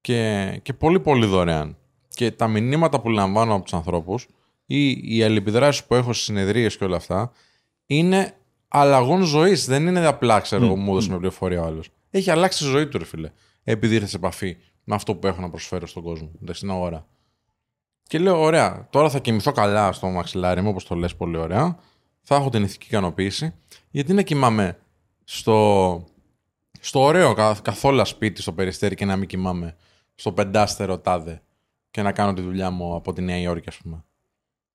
Και, 0.01 0.59
και 0.63 0.74
πολύ 0.74 1.00
πολύ 1.00 1.25
δωρεάν. 1.25 1.77
Και 2.07 2.31
τα 2.31 2.48
μηνύματα 2.48 3.01
που 3.01 3.10
λαμβάνω 3.10 3.53
από 3.53 3.63
τους 3.63 3.74
ανθρώπους 3.74 4.27
ή 4.65 5.15
οι 5.15 5.24
αλληλεπιδράσεις 5.24 5.83
που 5.83 5.95
έχω 5.95 6.13
στις 6.13 6.25
συνεδρίες 6.25 6.77
και 6.77 6.83
όλα 6.83 6.95
αυτά 6.95 7.31
είναι 7.86 8.36
αλλαγών 8.68 9.24
ζωής. 9.24 9.65
Δεν 9.65 9.88
είναι 9.88 10.06
απλά, 10.06 10.39
ξέρω 10.39 10.65
εγώ, 10.65 10.75
μου 10.75 10.92
έδωσε 10.92 11.07
μια 11.10 11.18
πληροφορία 11.18 11.62
ο 11.62 11.65
άλλος. 11.65 11.89
Έχει 12.10 12.31
αλλάξει 12.31 12.63
τη 12.63 12.69
ζωή 12.69 12.88
του, 12.88 12.98
ρε 12.98 13.06
φίλε. 13.06 13.31
Επειδή 13.63 13.95
ήρθε 13.95 14.07
σε 14.07 14.15
επαφή 14.15 14.57
με 14.89 14.95
αυτό 14.95 15.16
που 15.16 15.28
έχω 15.28 15.42
να 15.42 15.50
προσφέρω 15.50 15.88
στον 15.88 16.04
κόσμο, 16.04 16.31
εντάξει, 16.42 16.60
στην 16.60 16.72
αγορά. 16.72 17.07
Και 18.04 18.19
λέω, 18.19 18.42
ωραία, 18.42 18.88
τώρα 18.89 19.10
θα 19.10 19.19
κοιμηθώ 19.19 19.51
καλά 19.51 19.92
στο 19.92 20.07
μαξιλάρι 20.07 20.62
μου, 20.62 20.69
όπως 20.69 20.86
το 20.86 20.95
λες 20.95 21.16
πολύ 21.16 21.38
ωραία. 21.38 21.80
Θα 22.22 22.36
έχω 22.36 22.50
την 22.50 22.63
ηθική 22.63 22.88
ικανοποίηση. 22.88 23.54
Γιατί 23.89 24.13
να 24.13 24.22
κοιμάμαι 24.22 24.80
στο, 25.24 26.04
στο 26.80 27.00
ωραίο 27.00 27.34
καθ- 27.34 27.62
καθόλου 27.62 28.06
σπίτι 28.06 28.42
στο 28.42 28.54
περιστέρι 28.54 28.95
και 28.95 29.06
να 29.06 29.16
μην 29.16 29.28
κοιμάμαι 29.28 29.75
στο 30.16 30.31
πεντάστερο 30.31 31.00
τάδε 31.00 31.42
και 31.92 32.01
να 32.01 32.12
κάνω 32.12 32.34
τη 32.34 32.42
δουλειά 32.42 32.69
μου 32.69 32.95
από 32.95 33.13
τη 33.13 33.22
Νέα 33.22 33.38
Υόρκη, 33.38 33.69
ας 33.69 33.78
πούμε. 33.78 34.06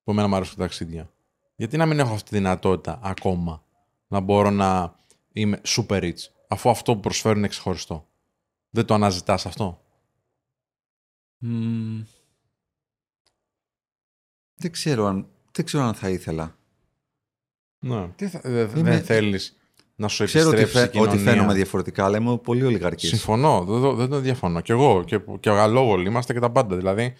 Που 0.02 0.10
εμένα 0.10 0.28
μου 0.28 0.34
αρέσουν 0.34 0.56
τα 0.56 0.62
ταξίδια. 0.62 1.12
Γιατί 1.56 1.76
να 1.76 1.86
μην 1.86 1.98
έχω 1.98 2.14
αυτή 2.14 2.30
τη 2.30 2.36
δυνατότητα 2.36 2.98
ακόμα 3.02 3.62
να 4.06 4.20
μπορώ 4.20 4.50
να 4.50 4.94
είμαι 5.32 5.60
super 5.66 6.02
rich, 6.02 6.28
αφού 6.48 6.70
αυτό 6.70 6.94
που 6.94 7.00
προσφέρω 7.00 7.38
είναι 7.38 7.48
ξεχωριστό. 7.48 8.06
Δεν 8.70 8.84
το 8.84 8.94
αναζητάς 8.94 9.46
αυτό; 9.46 9.80
Μμμ. 11.44 12.02
Δεν 14.54 14.70
ξέρω 14.72 15.06
αν, 15.06 15.26
δεν 15.52 15.64
ξέρω 15.64 15.84
αν 15.84 15.94
θα 15.94 16.08
ήθελα. 16.08 16.56
Ναι. 17.84 18.08
Τι 18.16 18.28
θα, 18.28 18.40
δε- 18.44 18.60
Είμαι- 18.62 18.82
Δεν 18.82 19.02
θέλεις 19.04 19.56
να 19.96 20.08
σου 20.08 20.24
Ξέρω 20.24 20.48
ότι, 20.48 20.58
επιστρέψει 20.60 20.86
φαι- 20.90 20.94
η 20.94 20.98
κοινωνία. 20.98 21.20
ότι 21.22 21.30
φαίνομαι 21.30 21.54
διαφορετικά, 21.54 22.04
αλλά 22.04 22.16
είμαι 22.18 22.38
πολύ 22.38 22.64
ολιγαρκής. 22.64 23.08
Συμφωνώ, 23.08 23.64
δεν 23.64 23.80
το, 23.80 23.94
δεν 23.94 24.08
το 24.08 24.18
διαφωνώ. 24.18 24.60
Και 24.60 24.72
εγώ 24.72 25.04
και, 25.04 25.20
και 25.40 25.50
ο 25.50 25.54
Γαλλόγολοι 25.54 26.08
είμαστε 26.08 26.32
και 26.32 26.38
τα 26.40 26.50
πάντα. 26.50 26.76
Δηλαδή, 26.76 27.14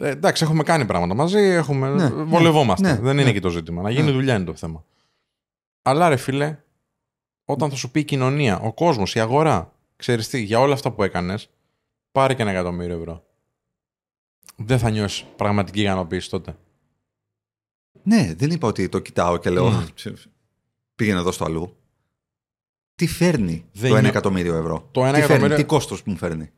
ε, 0.00 0.08
εντάξει, 0.08 0.44
έχουμε 0.44 0.62
κάνει 0.62 0.84
πράγματα 0.86 1.14
μαζί, 1.14 1.38
έχουμε, 1.38 1.88
Ναι, 1.88 2.08
βολευόμαστε. 2.08 2.92
ναι, 2.92 2.98
δεν 3.00 3.14
ναι. 3.14 3.20
είναι 3.20 3.30
εκεί 3.30 3.40
το 3.40 3.48
ζήτημα. 3.50 3.82
Να 3.82 3.90
γίνει 3.90 4.04
Ναι. 4.06 4.10
δουλειά 4.12 4.34
είναι 4.36 4.44
το 4.44 4.54
θέμα. 4.54 4.84
Αλλά 5.82 6.08
ρε 6.08 6.16
φίλε, 6.16 6.58
όταν 7.44 7.70
θα 7.70 7.76
σου 7.76 7.90
πει 7.90 8.00
η 8.00 8.04
κοινωνία, 8.04 8.58
ο 8.58 8.72
κόσμος, 8.72 9.14
η 9.14 9.20
αγορά, 9.20 9.72
ξέρεις 9.96 10.28
τι, 10.28 10.40
για 10.40 10.60
όλα 10.60 10.74
αυτά 10.74 10.90
που 10.92 11.02
έκανες, 11.02 11.50
πάρε 12.12 12.34
και 12.34 12.42
ένα 12.42 12.50
εκατομμύριο 12.50 12.96
ευρώ. 12.98 13.24
Δεν 14.64 14.78
θα 14.78 14.90
νιώσεις 14.90 15.24
πραγματική 15.36 15.80
ικανοποίηση 15.80 16.30
τότε. 16.30 16.56
Ναι, 18.02 18.34
δεν 18.36 18.50
είπα 18.50 18.68
ότι 18.68 18.88
το 18.88 18.98
κοιτάω 18.98 19.36
και 19.36 19.50
λέω 19.50 19.68
Μμ. 19.70 19.84
πήγαινε 20.94 21.18
εδώ 21.18 21.32
στο 21.32 21.44
αλλού. 21.44 21.76
Τι 22.94 23.06
φέρνει 23.06 23.66
Δεν 23.72 23.90
το 23.90 23.96
1 23.96 24.00
νιώ- 24.00 24.10
εκατομμύριο 24.10 24.54
ευρώ; 24.56 24.88
Το 24.92 25.00
ένα 25.00 25.08
τι 25.12 25.18
φέρνει, 25.20 25.24
εκατομμύριο- 25.34 25.56
τι 25.56 25.64
κόστος 25.64 26.02
μου 26.02 26.16
φέρνει; 26.16 26.50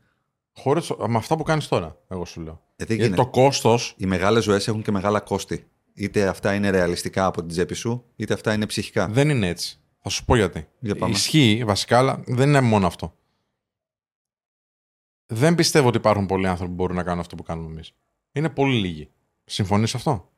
Χωρίς, 0.55 0.89
με 1.07 1.17
αυτά 1.17 1.35
που 1.37 1.43
κάνεις 1.43 1.67
τώρα, 1.67 1.97
εγώ 2.07 2.25
σου 2.25 2.41
λέω. 2.41 2.53
Ε, 2.53 2.57
δεν 2.85 2.87
Γιατί 2.87 3.03
γίνεται. 3.03 3.15
το 3.23 3.29
κόστο. 3.29 3.77
Οι 3.97 4.05
μεγάλες 4.05 4.43
ζωές 4.43 4.67
έχουν 4.67 4.81
και 4.81 4.91
μεγάλα 4.91 5.19
κόστη. 5.19 5.67
Είτε 5.93 6.27
αυτά 6.27 6.53
είναι 6.53 6.69
ρεαλιστικά 6.69 7.25
από 7.25 7.39
την 7.39 7.49
τσέπη 7.49 7.73
σου, 7.73 8.05
είτε 8.15 8.33
αυτά 8.33 8.53
είναι 8.53 8.65
ψυχικά. 8.65 9.07
Δεν 9.07 9.29
είναι 9.29 9.47
έτσι. 9.47 9.79
Θα 9.99 10.09
σου 10.09 10.25
πω 10.25 10.35
γιατί. 10.35 10.67
Για 10.79 10.95
πάμε. 10.95 11.13
Ισχύει 11.13 11.63
βασικά, 11.65 11.97
αλλά 11.97 12.23
δεν 12.25 12.47
είναι 12.49 12.61
μόνο 12.61 12.87
αυτό. 12.87 13.17
Δεν 15.25 15.55
πιστεύω 15.55 15.87
ότι 15.87 15.97
υπάρχουν 15.97 16.25
πολλοί 16.25 16.47
άνθρωποι 16.47 16.69
που 16.69 16.75
μπορούν 16.75 16.95
να 16.95 17.03
κάνουν 17.03 17.19
αυτό 17.19 17.35
που 17.35 17.43
κάνουμε 17.43 17.69
εμείς. 17.71 17.93
Είναι 18.33 18.49
πολύ 18.49 18.75
λίγοι. 18.79 19.09
Συμφωνείς 19.45 19.89
σε 19.89 19.97
αυτό; 19.97 20.31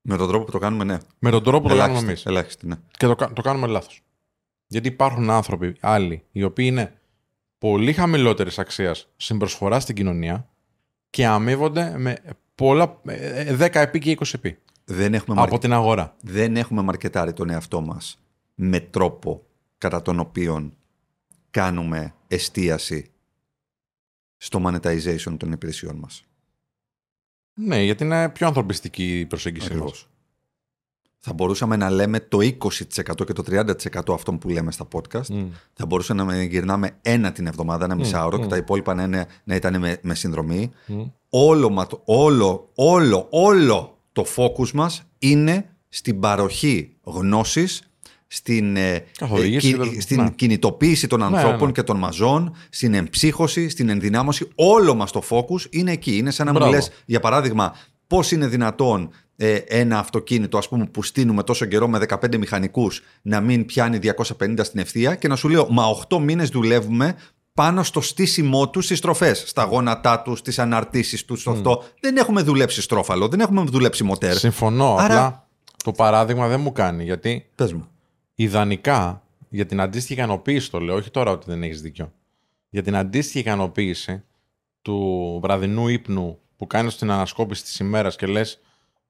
Με 0.00 0.16
τον 0.16 0.28
τρόπο 0.28 0.44
που 0.44 0.50
το 0.50 0.58
κάνουμε, 0.58 0.84
ναι. 0.84 0.98
Με 1.18 1.30
τον 1.30 1.42
τρόπο 1.42 1.62
που 1.62 1.68
το 1.68 1.76
κάνουμε 1.80 1.98
εμείς. 1.98 2.26
Ελάχιστη, 2.26 2.30
ελάχιστη, 2.30 2.66
ναι. 2.66 2.74
Και 2.96 3.06
το, 3.06 3.14
κα- 3.14 3.32
το 3.32 3.42
κάνουμε 3.42 3.66
λάθος. 3.66 4.02
Γιατί 4.66 4.88
υπάρχουν 4.88 5.30
άνθρωποι 5.30 5.76
άλλοι 5.80 6.24
οι 6.32 6.42
οποίοι 6.42 6.66
είναι 6.68 7.00
πολύ 7.58 7.92
χαμηλότερης 7.92 8.58
αξίας 8.58 9.08
στην 9.16 9.38
προσφορά 9.38 9.80
στην 9.80 9.94
κοινωνία 9.94 10.48
και 11.10 11.26
αμείβονται 11.26 11.98
με 11.98 12.16
πολλά, 12.54 13.00
ε, 13.06 13.40
ε, 13.40 13.56
10 13.56 13.74
επί 13.80 13.98
και 13.98 14.10
20 14.20 14.34
επί 14.34 14.58
Δεν 14.84 15.14
έχουμε, 15.14 15.40
από 15.40 15.50
μαρ... 15.50 15.60
την 15.60 15.72
αγορά. 15.72 16.16
δεν 16.22 16.56
έχουμε 16.56 16.82
μαρκετάρει 16.82 17.32
τον 17.32 17.50
εαυτό 17.50 17.80
μας 17.80 18.18
με 18.54 18.80
τρόπο 18.80 19.46
κατά 19.78 20.02
τον 20.02 20.18
οποίο 20.18 20.72
κάνουμε 21.50 22.14
εστίαση 22.28 23.10
στο 24.36 24.62
monetization 24.66 25.36
των 25.38 25.52
υπηρεσιών 25.52 25.96
μας. 25.96 26.24
Ναι, 27.54 27.82
γιατί 27.82 28.04
είναι 28.04 28.28
πιο 28.28 28.46
ανθρωπιστική 28.46 29.18
η 29.18 29.26
προσέγγιση 29.26 29.62
μας. 29.66 29.70
Ακριβώς. 29.76 30.08
Θα 31.22 31.32
μπορούσαμε 31.32 31.76
να 31.76 31.90
λέμε 31.90 32.20
το 32.20 32.38
20% 32.40 33.24
και 33.26 33.32
το 33.32 33.42
30% 33.46 34.14
αυτών 34.14 34.38
που 34.38 34.48
λέμε 34.48 34.72
στα 34.72 34.88
podcast. 34.92 35.26
Μμ. 35.26 35.48
Θα 35.72 35.86
μπορούσαμε 35.86 36.22
να 36.24 36.42
γυρνάμε 36.42 36.90
ένα 37.02 37.32
την 37.32 37.46
εβδομάδα, 37.46 37.84
ένα 37.84 37.94
μισάωρο 37.94 38.38
μμ. 38.38 38.40
και 38.40 38.46
τα 38.46 38.56
υπόλοιπα 38.56 38.94
να, 38.94 39.02
είναι, 39.02 39.26
να 39.44 39.54
ήταν 39.54 39.78
με, 39.78 39.98
με 40.02 40.14
συνδρομή. 40.14 40.70
Μμ. 40.86 41.00
Όλο, 41.28 41.70
μα 41.70 41.86
το- 41.86 42.02
όλο, 42.04 42.70
όλο, 42.74 43.26
όλο 43.30 43.98
το 44.12 44.24
focus 44.36 44.70
μας 44.70 45.02
είναι 45.18 45.76
στην 45.88 46.20
παροχή 46.20 46.96
γνώσης, 47.02 47.89
στην, 48.32 48.76
ε, 48.76 49.04
Καθοδήγηση, 49.18 49.68
ε, 49.68 49.72
δηλαδή. 49.72 50.00
στην 50.00 50.22
Ναι. 50.22 50.30
κινητοποίηση 50.30 51.06
των 51.06 51.22
ανθρώπων 51.22 51.58
ναι, 51.58 51.66
ναι. 51.66 51.72
και 51.72 51.82
των 51.82 51.96
μαζών, 51.96 52.54
στην 52.70 52.94
εμψύχωση, 52.94 53.68
στην 53.68 53.88
ενδυνάμωση. 53.88 54.48
Όλο 54.54 54.94
μας 54.94 55.10
το 55.12 55.22
focus 55.28 55.66
είναι 55.70 55.92
εκεί. 55.92 56.16
Είναι 56.16 56.30
σαν 56.30 56.46
να 56.46 56.52
μου 56.52 56.58
Μπράβο. 56.58 56.74
λες, 56.74 56.90
για 57.04 57.20
παράδειγμα, 57.20 57.74
πώς 58.06 58.32
είναι 58.32 58.46
δυνατόν 58.46 59.10
ε, 59.36 59.54
ένα 59.54 59.98
αυτοκίνητο 59.98 60.58
ας 60.58 60.68
πούμε, 60.68 60.86
που 60.86 61.02
στείλουμε 61.02 61.42
τόσο 61.42 61.64
καιρό 61.64 61.88
με 61.88 61.98
15 61.98 62.36
μηχανικούς 62.38 63.02
να 63.22 63.40
μην 63.40 63.66
πιάνει 63.66 63.98
250 63.98 64.64
στην 64.64 64.80
ευθεία 64.80 65.14
και 65.14 65.28
να 65.28 65.36
σου 65.36 65.48
λέω 65.48 65.66
μα 65.70 65.84
8 66.08 66.18
μήνες 66.18 66.48
δουλεύουμε 66.48 67.14
πάνω 67.54 67.82
στο 67.82 68.00
στήσιμό 68.00 68.68
τους 68.70 68.84
στις 68.84 68.98
στροφές. 68.98 69.42
Στα 69.46 69.64
γόνατά 69.64 70.20
τους, 70.22 70.38
στις 70.38 70.58
αναρτήσεις 70.58 71.24
τους, 71.24 71.40
στο 71.40 71.50
αυτό. 71.50 71.82
Δεν 72.00 72.16
έχουμε 72.16 72.42
δουλέψει 72.42 72.82
στρόφαλο, 72.82 73.28
δεν 73.28 73.40
έχουμε 73.40 73.62
δουλέψει 73.62 74.04
μοτέρ. 74.04 74.36
Συμφωνώ. 74.36 74.94
Άρα- 74.98 75.04
Απλά 75.26 75.48
το 75.84 75.92
παράδειγμα 75.92 76.48
δεν 76.48 76.60
μου 76.60 76.72
κάνει. 76.72 77.04
Γιατί 77.04 77.46
Πες 77.54 77.72
μου. 77.72 77.88
Ιδανικά 78.42 79.22
για 79.48 79.66
την 79.66 79.80
αντίστοιχη 79.80 80.12
ικανοποίηση 80.12 80.70
το 80.70 80.78
λέω, 80.80 80.94
όχι 80.94 81.10
τώρα 81.10 81.30
ότι 81.30 81.44
δεν 81.48 81.62
έχεις 81.62 81.80
δίκιο. 81.82 82.12
Για 82.68 82.82
την 82.82 82.96
αντίστοιχη 82.96 83.38
ικανοποίηση 83.38 84.22
του 84.82 85.38
βραδινού 85.42 85.88
ύπνου 85.88 86.38
που 86.56 86.66
κάνεις 86.66 86.96
την 86.96 87.10
ανασκόπηση 87.10 87.62
της 87.62 87.78
ημέρας 87.78 88.16
και 88.16 88.26
λες: 88.26 88.60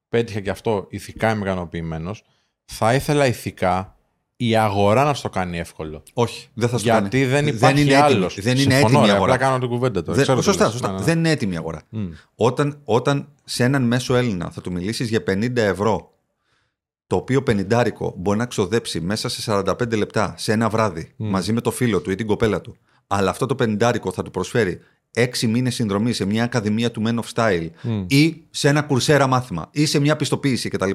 Πέτυχα 0.08 0.40
και 0.40 0.50
αυτό, 0.50 0.86
ηθικά 0.88 1.30
είμαι 1.30 1.40
ικανοποιημένος. 1.40 2.24
Θα 2.64 2.94
ήθελα 2.94 3.26
ηθικά 3.26 3.96
η 4.36 4.56
αγορά 4.56 5.04
να 5.04 5.14
στο 5.14 5.28
κάνει 5.28 5.58
εύκολο. 5.58 6.02
Όχι, 6.12 6.48
δεν 6.54 6.68
θα 6.68 6.78
σου 6.78 6.84
Γιατί 6.84 7.08
κάνει. 7.20 7.24
δεν 7.24 7.46
υπάρχει 7.46 7.80
είναι 7.82 7.90
έτοιμη, 7.94 8.14
άλλος. 8.14 8.40
Δεν 8.40 8.58
είναι 8.58 8.78
έτοιμη 8.78 9.06
η 9.06 9.10
αγορά. 9.10 9.32
Απλά 9.32 9.36
κάνω 9.36 9.58
την 9.58 9.68
κουβέντα 9.68 10.02
τώρα. 10.02 10.12
Δεν- 10.14 10.22
Ξέρω 10.22 10.38
τι 10.38 10.44
σωστά, 10.44 10.62
λες. 10.64 10.72
σωστά. 10.72 10.86
Ναι, 10.88 10.92
ναι, 10.94 10.98
ναι. 11.00 11.04
Δεν 11.06 11.18
είναι 11.18 11.30
έτοιμη 11.30 11.54
η 11.54 11.56
αγορά. 11.56 11.82
Μμ. 11.88 12.08
Όταν, 12.34 12.80
όταν 12.84 13.28
σε 13.44 13.64
έναν 13.64 13.82
μέσο 13.82 14.14
Έλληνα 14.14 14.50
θα 14.50 14.60
του 14.60 14.72
μιλήσεις 14.72 15.08
για 15.08 15.22
50 15.26 15.56
ευρώ, 15.56 16.14
το 17.10 17.16
οποίο 17.16 17.42
πενιντάρικο 17.42 18.14
μπορεί 18.16 18.38
να 18.38 18.46
ξοδέψει 18.46 19.00
μέσα 19.00 19.28
σε 19.28 19.52
45 19.64 19.96
λεπτά 19.96 20.34
σε 20.36 20.52
ένα 20.52 20.68
βράδυ 20.68 21.12
μαζί 21.16 21.52
με 21.52 21.60
το 21.60 21.70
φίλο 21.70 22.00
του 22.00 22.10
ή 22.10 22.14
την 22.14 22.26
κοπέλα 22.26 22.60
του, 22.60 22.76
αλλά 23.06 23.30
αυτό 23.30 23.46
το 23.46 23.54
πενιντάρικο 23.54 24.12
θα 24.12 24.22
του 24.22 24.30
προσφέρει 24.30 24.80
6 25.16 25.46
μήνες 25.46 25.74
συνδρομή 25.74 26.12
σε 26.12 26.24
μια 26.24 26.44
ακαδημία 26.44 26.90
του 26.90 27.02
Men 27.06 27.14
of 27.14 27.24
Style 27.34 27.68
ή 28.06 28.42
σε 28.50 28.68
ένα 28.68 28.82
κουρσέρα 28.82 29.26
μάθημα 29.26 29.68
ή 29.70 29.86
σε 29.86 29.98
μια 29.98 30.16
πιστοποίηση 30.16 30.68
κτλ. 30.68 30.90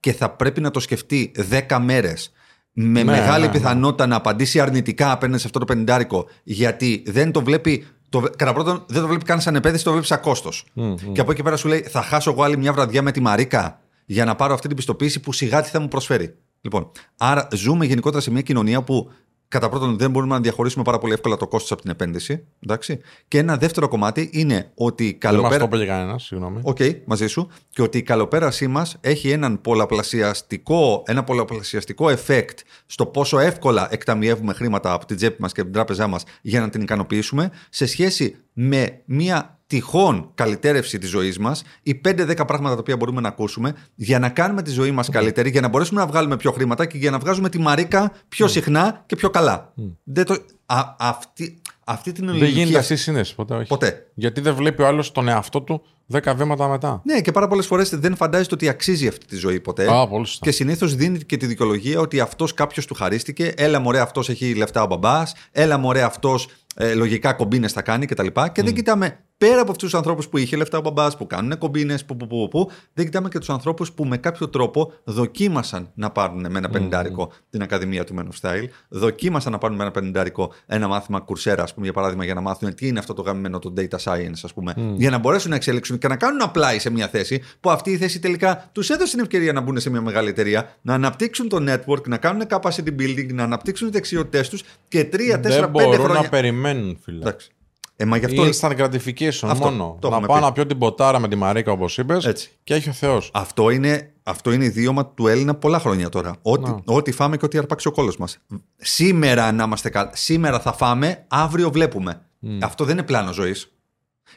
Και 0.00 0.12
θα 0.12 0.30
πρέπει 0.30 0.60
να 0.60 0.70
το 0.70 0.80
σκεφτεί 0.80 1.32
10 1.68 1.78
μέρες 1.80 2.32
με 2.72 3.02
Ναι, 3.02 3.04
μεγάλη 3.04 3.40
ναι, 3.40 3.46
ναι. 3.46 3.52
πιθανότητα 3.52 4.06
να 4.06 4.16
απαντήσει 4.16 4.60
αρνητικά 4.60 5.12
απέναντι 5.12 5.40
σε 5.40 5.46
αυτό 5.46 5.58
το 5.58 5.64
πενιντάρικο, 5.64 6.26
γιατί 6.42 7.02
δεν 7.06 7.32
το 7.32 7.42
βλέπει. 7.42 7.86
Το, 8.08 8.20
κατά 8.36 8.52
πρώτον, 8.52 8.84
δεν 8.88 9.00
το 9.00 9.08
βλέπει 9.08 9.24
καν 9.24 9.40
σαν 9.40 9.54
επένδυση, 9.54 9.84
το 9.84 9.90
βλέπει 9.90 10.06
σαν 10.06 10.20
κόστος. 10.20 10.64
Και 11.12 11.20
από 11.20 11.30
εκεί 11.30 11.42
πέρα 11.42 11.56
σου 11.56 11.68
λέει, 11.68 11.80
θα 11.80 12.02
χάσω 12.02 12.30
εγώ 12.30 12.42
άλλη 12.42 12.56
μια 12.56 12.72
βραδιά 12.72 13.02
με 13.02 13.12
τη 13.12 13.20
Μαρίκα; 13.20 13.80
Για 14.04 14.24
να 14.24 14.34
πάρω 14.34 14.54
αυτή 14.54 14.66
την 14.66 14.76
πιστοποίηση 14.76 15.20
που 15.20 15.32
σιγά 15.32 15.62
τι 15.62 15.68
θα 15.68 15.80
μου 15.80 15.88
προσφέρει. 15.88 16.34
Λοιπόν, 16.60 16.90
άρα 17.16 17.48
ζούμε 17.52 17.84
γενικότερα 17.86 18.22
σε 18.22 18.30
μια 18.30 18.40
κοινωνία 18.42 18.82
που 18.82 19.10
κατά 19.48 19.68
πρώτον 19.68 19.98
δεν 19.98 20.10
μπορούμε 20.10 20.34
να 20.34 20.40
διαχωρίσουμε 20.40 20.84
πάρα 20.84 20.98
πολύ 20.98 21.12
εύκολα 21.12 21.36
το 21.36 21.46
κόστος 21.48 21.72
από 21.72 21.80
την 21.82 21.90
επένδυση. 21.90 22.44
Εντάξει. 22.60 23.00
Και 23.28 23.38
ένα 23.38 23.56
δεύτερο 23.56 23.88
κομμάτι 23.88 24.30
είναι 24.32 24.70
ότι 24.74 25.04
η 25.04 25.18
Δεν 25.20 25.34
μας 25.34 25.42
το 25.42 25.48
καλοπέρα. 25.48 25.64
είπε 25.64 25.86
κανένας, 25.86 26.24
συγγνώμη. 26.24 26.60
Οκ, 26.62 26.78
μαζί 27.04 27.26
σου. 27.26 27.48
Και 27.70 27.82
ότι 27.82 27.98
η 27.98 28.02
καλοπέρασή 28.02 28.66
μας 28.66 28.96
έχει 29.00 29.30
έναν 29.30 29.60
πολλαπλασιαστικό, 29.60 31.02
ένα 31.06 31.24
πολλαπλασιαστικό 31.24 32.06
effect 32.06 32.58
στο 32.86 33.06
πόσο 33.06 33.38
εύκολα 33.38 33.88
εκταμιεύουμε 33.90 34.52
χρήματα 34.52 34.92
από 34.92 35.06
την 35.06 35.16
τσέπη 35.16 35.42
μας 35.42 35.52
και 35.52 35.60
από 35.60 35.70
την 35.70 35.78
τράπεζά 35.78 36.06
μας 36.06 36.24
για 36.42 36.60
να 36.60 36.70
την 36.70 36.80
ικανοποιήσουμε, 36.82 37.50
σε 37.70 37.86
σχέση 37.86 38.36
με 38.52 39.00
μια 39.04 39.53
τυχόν 39.66 40.30
καλυτέρευση 40.34 40.98
της 40.98 41.10
ζωής 41.10 41.38
μας 41.38 41.62
ή 41.82 42.00
5-10 42.04 42.46
πράγματα 42.46 42.74
τα 42.74 42.80
οποία 42.80 42.96
μπορούμε 42.96 43.20
να 43.20 43.28
ακούσουμε 43.28 43.74
για 43.94 44.18
να 44.18 44.28
κάνουμε 44.28 44.62
τη 44.62 44.70
ζωή 44.70 44.90
μας 44.90 45.08
καλύτερη, 45.08 45.50
για 45.50 45.60
να 45.60 45.68
μπορέσουμε 45.68 46.00
να 46.00 46.06
βγάλουμε 46.06 46.36
πιο 46.36 46.52
χρήματα 46.52 46.86
και 46.86 46.98
για 46.98 47.10
να 47.10 47.18
βγάζουμε 47.18 47.48
τη 47.48 47.58
μαρίκα 47.58 48.12
πιο 48.28 48.48
συχνά 48.48 49.02
και 49.06 49.16
πιο 49.16 49.30
καλά. 49.30 49.72
Δεν 50.04 50.24
το... 50.24 50.36
Α, 50.66 50.94
αυτή, 50.98 51.58
αυτή 51.84 52.12
την 52.12 52.26
Δεν 52.26 52.34
γίνεται 52.34 52.52
ελληνική 52.52 52.76
αυτή 52.76 52.92
η 52.92 52.96
σύνδεση 52.96 53.34
ποτέ. 53.34 53.54
Όχι. 53.54 53.66
Ποτέ. 53.68 54.06
Γιατί 54.14 54.40
δεν 54.40 54.54
βλέπει 54.54 54.82
ο 54.82 54.86
άλλος 54.86 55.12
τον 55.12 55.28
εαυτό 55.28 55.62
του 55.62 55.82
10 56.12 56.34
βήματα 56.36 56.68
μετά. 56.68 57.00
Ναι, 57.04 57.20
και 57.20 57.32
πάρα 57.32 57.48
πολλές 57.48 57.66
φορές 57.66 57.98
δεν 57.98 58.16
φαντάζεται 58.16 58.54
ότι 58.54 58.68
αξίζει 58.68 59.06
αυτή 59.08 59.26
τη 59.26 59.36
ζωή 59.36 59.60
ποτέ. 59.60 59.92
Α, 59.92 60.08
πολύ 60.08 60.26
σωστά. 60.26 60.44
Και 60.44 60.52
συνήθως 60.52 60.94
δίνει 60.94 61.18
και 61.18 61.36
τη 61.36 61.46
δικαιολογία 61.46 62.00
ότι 62.00 62.20
αυτός 62.20 62.54
κάποιος 62.54 62.86
του 62.86 62.94
χαρίστηκε. 62.94 63.52
Έλα, 63.56 63.78
μωρέ, 63.78 64.00
αυτός 64.00 64.28
έχει 64.28 64.54
λεφτά 64.54 64.82
ο 64.82 64.86
μπαμπάς. 64.86 65.34
Έλα, 65.52 65.78
μωρέ, 65.78 66.02
αυτός 66.02 66.48
ε, 66.74 66.94
λογικά 66.94 67.32
κομπίνες 67.32 67.72
θα 67.72 67.82
κάνει 67.82 68.06
κτλ. 68.06 68.26
Και, 68.26 68.50
και 68.52 68.62
δεν 68.62 68.74
κοιτάμε 68.74 69.18
πέρα 69.38 69.60
από 69.60 69.70
αυτούς 69.70 69.90
τους 69.90 69.94
ανθρώπους 69.94 70.28
που 70.28 70.38
είχε 70.38 70.56
λεφτά 70.56 70.78
ο 70.78 70.80
μπαμπάς, 70.80 71.16
που 71.16 71.26
κάνουν 71.26 71.58
κομπίνες, 71.58 72.04
που, 72.04 72.16
που, 72.16 72.26
που, 72.26 72.48
που, 72.50 72.70
δεν 72.94 73.04
κοιτάμε 73.04 73.28
και 73.28 73.38
τους 73.38 73.50
ανθρώπους 73.50 73.92
που 73.92 74.04
με 74.04 74.16
κάποιο 74.16 74.48
τρόπο 74.48 74.92
δοκίμασαν 75.04 75.90
να 75.94 76.10
πάρουν 76.10 76.46
με 76.50 76.58
ένα 76.58 76.68
πενιντάρικο 76.68 77.32
την 77.50 77.62
Ακαδημία 77.62 78.04
του 78.04 78.14
Men 78.18 78.22
of 78.22 78.48
Style. 78.48 78.64
Δοκίμασαν 78.88 79.52
να 79.52 79.58
πάρουν 79.58 79.76
με 79.76 79.82
ένα 79.82 79.92
πενιντάρικο 79.92 80.52
ένα 80.66 80.88
μάθημα 80.88 81.20
κουρσέρα, 81.20 81.62
ας 81.62 81.74
πούμε, 81.74 81.84
για 81.84 81.94
παράδειγμα, 81.94 82.24
για 82.24 82.34
να 82.34 82.40
μάθουν 82.40 82.74
τι 82.74 82.86
είναι 82.86 82.98
αυτό 82.98 83.14
το 83.14 83.22
γαμμένο 83.22 83.58
το 83.58 83.72
data 83.76 83.98
science, 84.04 84.40
ας 84.42 84.54
πούμε, 84.54 84.74
για 84.96 85.10
να 85.10 85.18
μπορέσουν 85.18 85.50
να 85.50 85.56
εξελίξουν 85.56 85.98
και 85.98 86.08
να 86.08 86.16
κάνουν 86.16 86.50
apply 86.52 86.76
σε 86.78 86.90
μια 86.90 87.08
θέση 87.08 87.42
που 87.60 87.70
αυτή 87.70 87.90
η 87.90 87.96
θέση 87.96 88.20
τελικά 88.20 88.68
τους 88.72 88.90
έδωσε 88.90 89.10
την 89.10 89.20
ευκαιρία 89.20 89.52
να 89.52 89.60
μπουν 89.60 89.80
σε 89.80 89.90
μια 89.90 90.00
μεγάλη 90.00 90.28
εταιρεία, 90.28 90.76
να 90.82 90.94
αναπτύξουν 90.94 91.48
το 91.48 91.56
network, 91.68 92.08
να 92.08 92.16
κάνουν 92.16 92.42
capacity 92.48 93.00
building, 93.00 93.32
να 93.32 93.42
αναπτύξουν 93.42 93.86
τι 93.86 93.92
δεξιότητέ 93.92 94.46
τους 94.50 94.62
και 94.88 95.08
3, 95.12 95.16
4, 95.16 95.36
5 95.36 95.40
δεν 95.40 95.68
μπορούν 95.68 95.94
χρόνια. 95.94 96.20
να 96.22 96.28
περιμένουν, 96.64 96.98
φίλε. 97.02 97.18
Εντάξει. 97.18 97.48
Ε, 97.96 98.04
μα 98.04 98.16
γι' 98.16 98.24
αυτό... 98.24 98.42
Instant 98.42 98.78
gratification 98.78 99.48
Αυτό, 99.48 99.70
μόνο. 99.70 99.96
το 100.00 100.08
να 100.08 100.14
έχουμε 100.14 100.26
πάω 100.26 100.36
πει. 100.36 100.42
να 100.42 100.52
πιω 100.52 100.66
την 100.66 100.78
ποτάρα 100.78 101.18
με 101.18 101.28
τη 101.28 101.36
Μαρίκα, 101.36 101.72
όπως 101.72 101.98
είπες, 101.98 102.24
Έτσι. 102.24 102.50
και 102.64 102.74
έχει 102.74 102.88
ο 102.88 102.92
Θεός. 102.92 103.30
Αυτό 103.34 103.70
είναι, 103.70 104.12
αυτό 104.22 104.52
είναι 104.52 104.64
ιδίωμα 104.64 105.06
του 105.06 105.26
Έλληνα 105.26 105.54
πολλά 105.54 105.78
χρόνια 105.78 106.08
τώρα. 106.08 106.36
Ό,τι, 106.42 106.70
Να. 106.70 106.82
ό,τι 106.84 107.12
φάμε 107.12 107.36
και 107.36 107.44
ό,τι 107.44 107.58
αρπάξει 107.58 107.88
ο 107.88 107.92
κόλος 107.92 108.16
μας. 108.16 108.38
Σήμερα 108.76 109.52
να 109.52 109.64
είμαστε 109.64 109.88
καλά. 109.90 110.10
Σήμερα 110.14 110.60
θα 110.60 110.72
φάμε, 110.72 111.24
αύριο 111.28 111.70
βλέπουμε. 111.70 112.20
Αυτό 112.62 112.84
δεν 112.84 112.96
είναι 112.96 113.06
πλάνο 113.06 113.32
ζωής. 113.32 113.72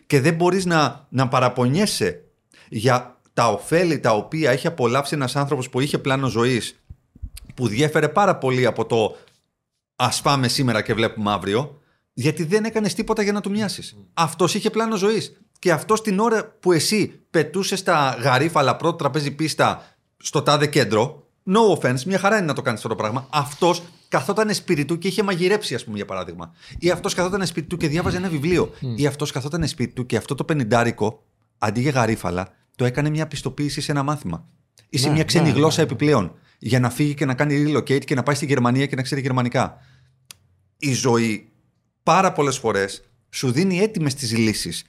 Και 0.05 0.21
δεν 0.21 0.33
μπορείς 0.33 0.65
να, 0.65 1.05
να 1.09 1.27
παραπονιέσαι 1.27 2.23
για 2.69 3.17
τα 3.33 3.49
ωφέλη 3.51 3.99
τα 3.99 4.11
οποία 4.11 4.51
έχει 4.51 4.67
απολαύσει 4.67 5.15
ένας 5.15 5.35
άνθρωπος 5.35 5.69
που 5.69 5.79
είχε 5.79 5.97
πλάνο 5.97 6.27
ζωής 6.27 6.79
που 7.55 7.67
διέφερε 7.67 8.07
πάρα 8.09 8.35
πολύ 8.37 8.65
από 8.65 8.85
το 8.85 9.15
ας 9.95 10.21
πάμε 10.21 10.47
σήμερα 10.47 10.81
και 10.81 10.93
βλέπουμε 10.93 11.31
αύριο, 11.31 11.81
γιατί 12.19 12.43
δεν 12.43 12.63
έκανες 12.63 12.93
τίποτα 12.93 13.21
για 13.21 13.31
να 13.31 13.41
του 13.41 13.49
μοιάσεις. 13.49 13.97
Αυτός 14.13 14.55
είχε 14.55 14.69
πλάνο 14.69 14.95
ζωής. 14.95 15.41
Και 15.59 15.71
αυτός 15.71 16.01
την 16.01 16.19
ώρα 16.19 16.45
που 16.59 16.71
εσύ 16.71 17.19
πετούσες 17.29 17.83
τα 17.83 18.17
γαρίφαλα 18.21 18.75
πρώτο 18.75 18.95
τραπέζι 18.95 19.31
πίστα 19.31 19.95
στο 20.17 20.41
τάδε 20.41 20.67
κέντρο, 20.67 21.27
no 21.45 21.77
offense, 21.77 22.03
μια 22.03 22.19
χαρά 22.19 22.37
είναι 22.37 22.45
να 22.45 22.53
το 22.53 22.61
κάνεις 22.61 22.79
αυτό 22.79 22.89
το 22.89 22.95
πράγμα. 22.95 23.27
Αυτός 23.29 23.83
καθόταν 24.07 24.53
σπίτι 24.53 24.85
του 24.85 24.97
και 24.97 25.07
είχε 25.07 25.23
μαγειρέψει, 25.23 25.75
ας 25.75 25.83
πούμε, 25.83 25.95
για 25.95 26.05
παράδειγμα. 26.05 26.51
Ή 26.79 26.89
αυτός 26.89 27.13
καθόταν 27.13 27.45
σπίτι 27.45 27.67
του 27.67 27.77
και 27.77 27.87
διάβαζε 27.87 28.17
ένα 28.17 28.29
βιβλίο. 28.29 28.73
Ή 28.95 29.05
αυτός 29.05 29.31
καθόταν 29.31 29.67
σπίτι 29.67 29.93
του 29.93 30.05
και 30.05 30.17
αυτό 30.17 30.35
το 30.35 30.43
πενιντάρικο, 30.43 31.23
αντί 31.57 31.81
για 31.81 31.91
γαρίφαλα, 31.91 32.47
το 32.75 32.85
έκανε 32.85 33.09
μια 33.09 33.27
πιστοποίηση 33.27 33.81
σε 33.81 33.91
ένα 33.91 34.03
μάθημα. 34.03 34.47
Ή 34.89 34.97
σε 34.97 35.07
Ναι, 35.07 35.13
μια 35.13 35.23
ξένη 35.23 35.47
ναι, 35.47 35.55
γλώσσα 35.55 35.81
ναι. 35.81 35.85
επιπλέον. 35.85 36.35
Για 36.59 36.79
να 36.79 36.89
φύγει 36.89 37.13
και 37.13 37.25
να 37.25 37.33
κάνει 37.33 37.63
relocate 37.67 38.05
και 38.05 38.15
να 38.15 38.23
πάει 38.23 38.35
στη 38.35 38.45
Γερμανία 38.45 38.85
και 38.85 38.95
να 38.95 39.01
ξέρει 39.01 39.21
γερμανικά. 39.21 39.77
Η 40.77 40.93
ζωή 40.93 41.51
πάρα 42.13 42.31
πολλές 42.31 42.57
φορές 42.57 43.01
σου 43.29 43.51
δίνει 43.51 43.79
έτοιμες 43.79 44.13
τις 44.13 44.37
λύσεις. 44.37 44.83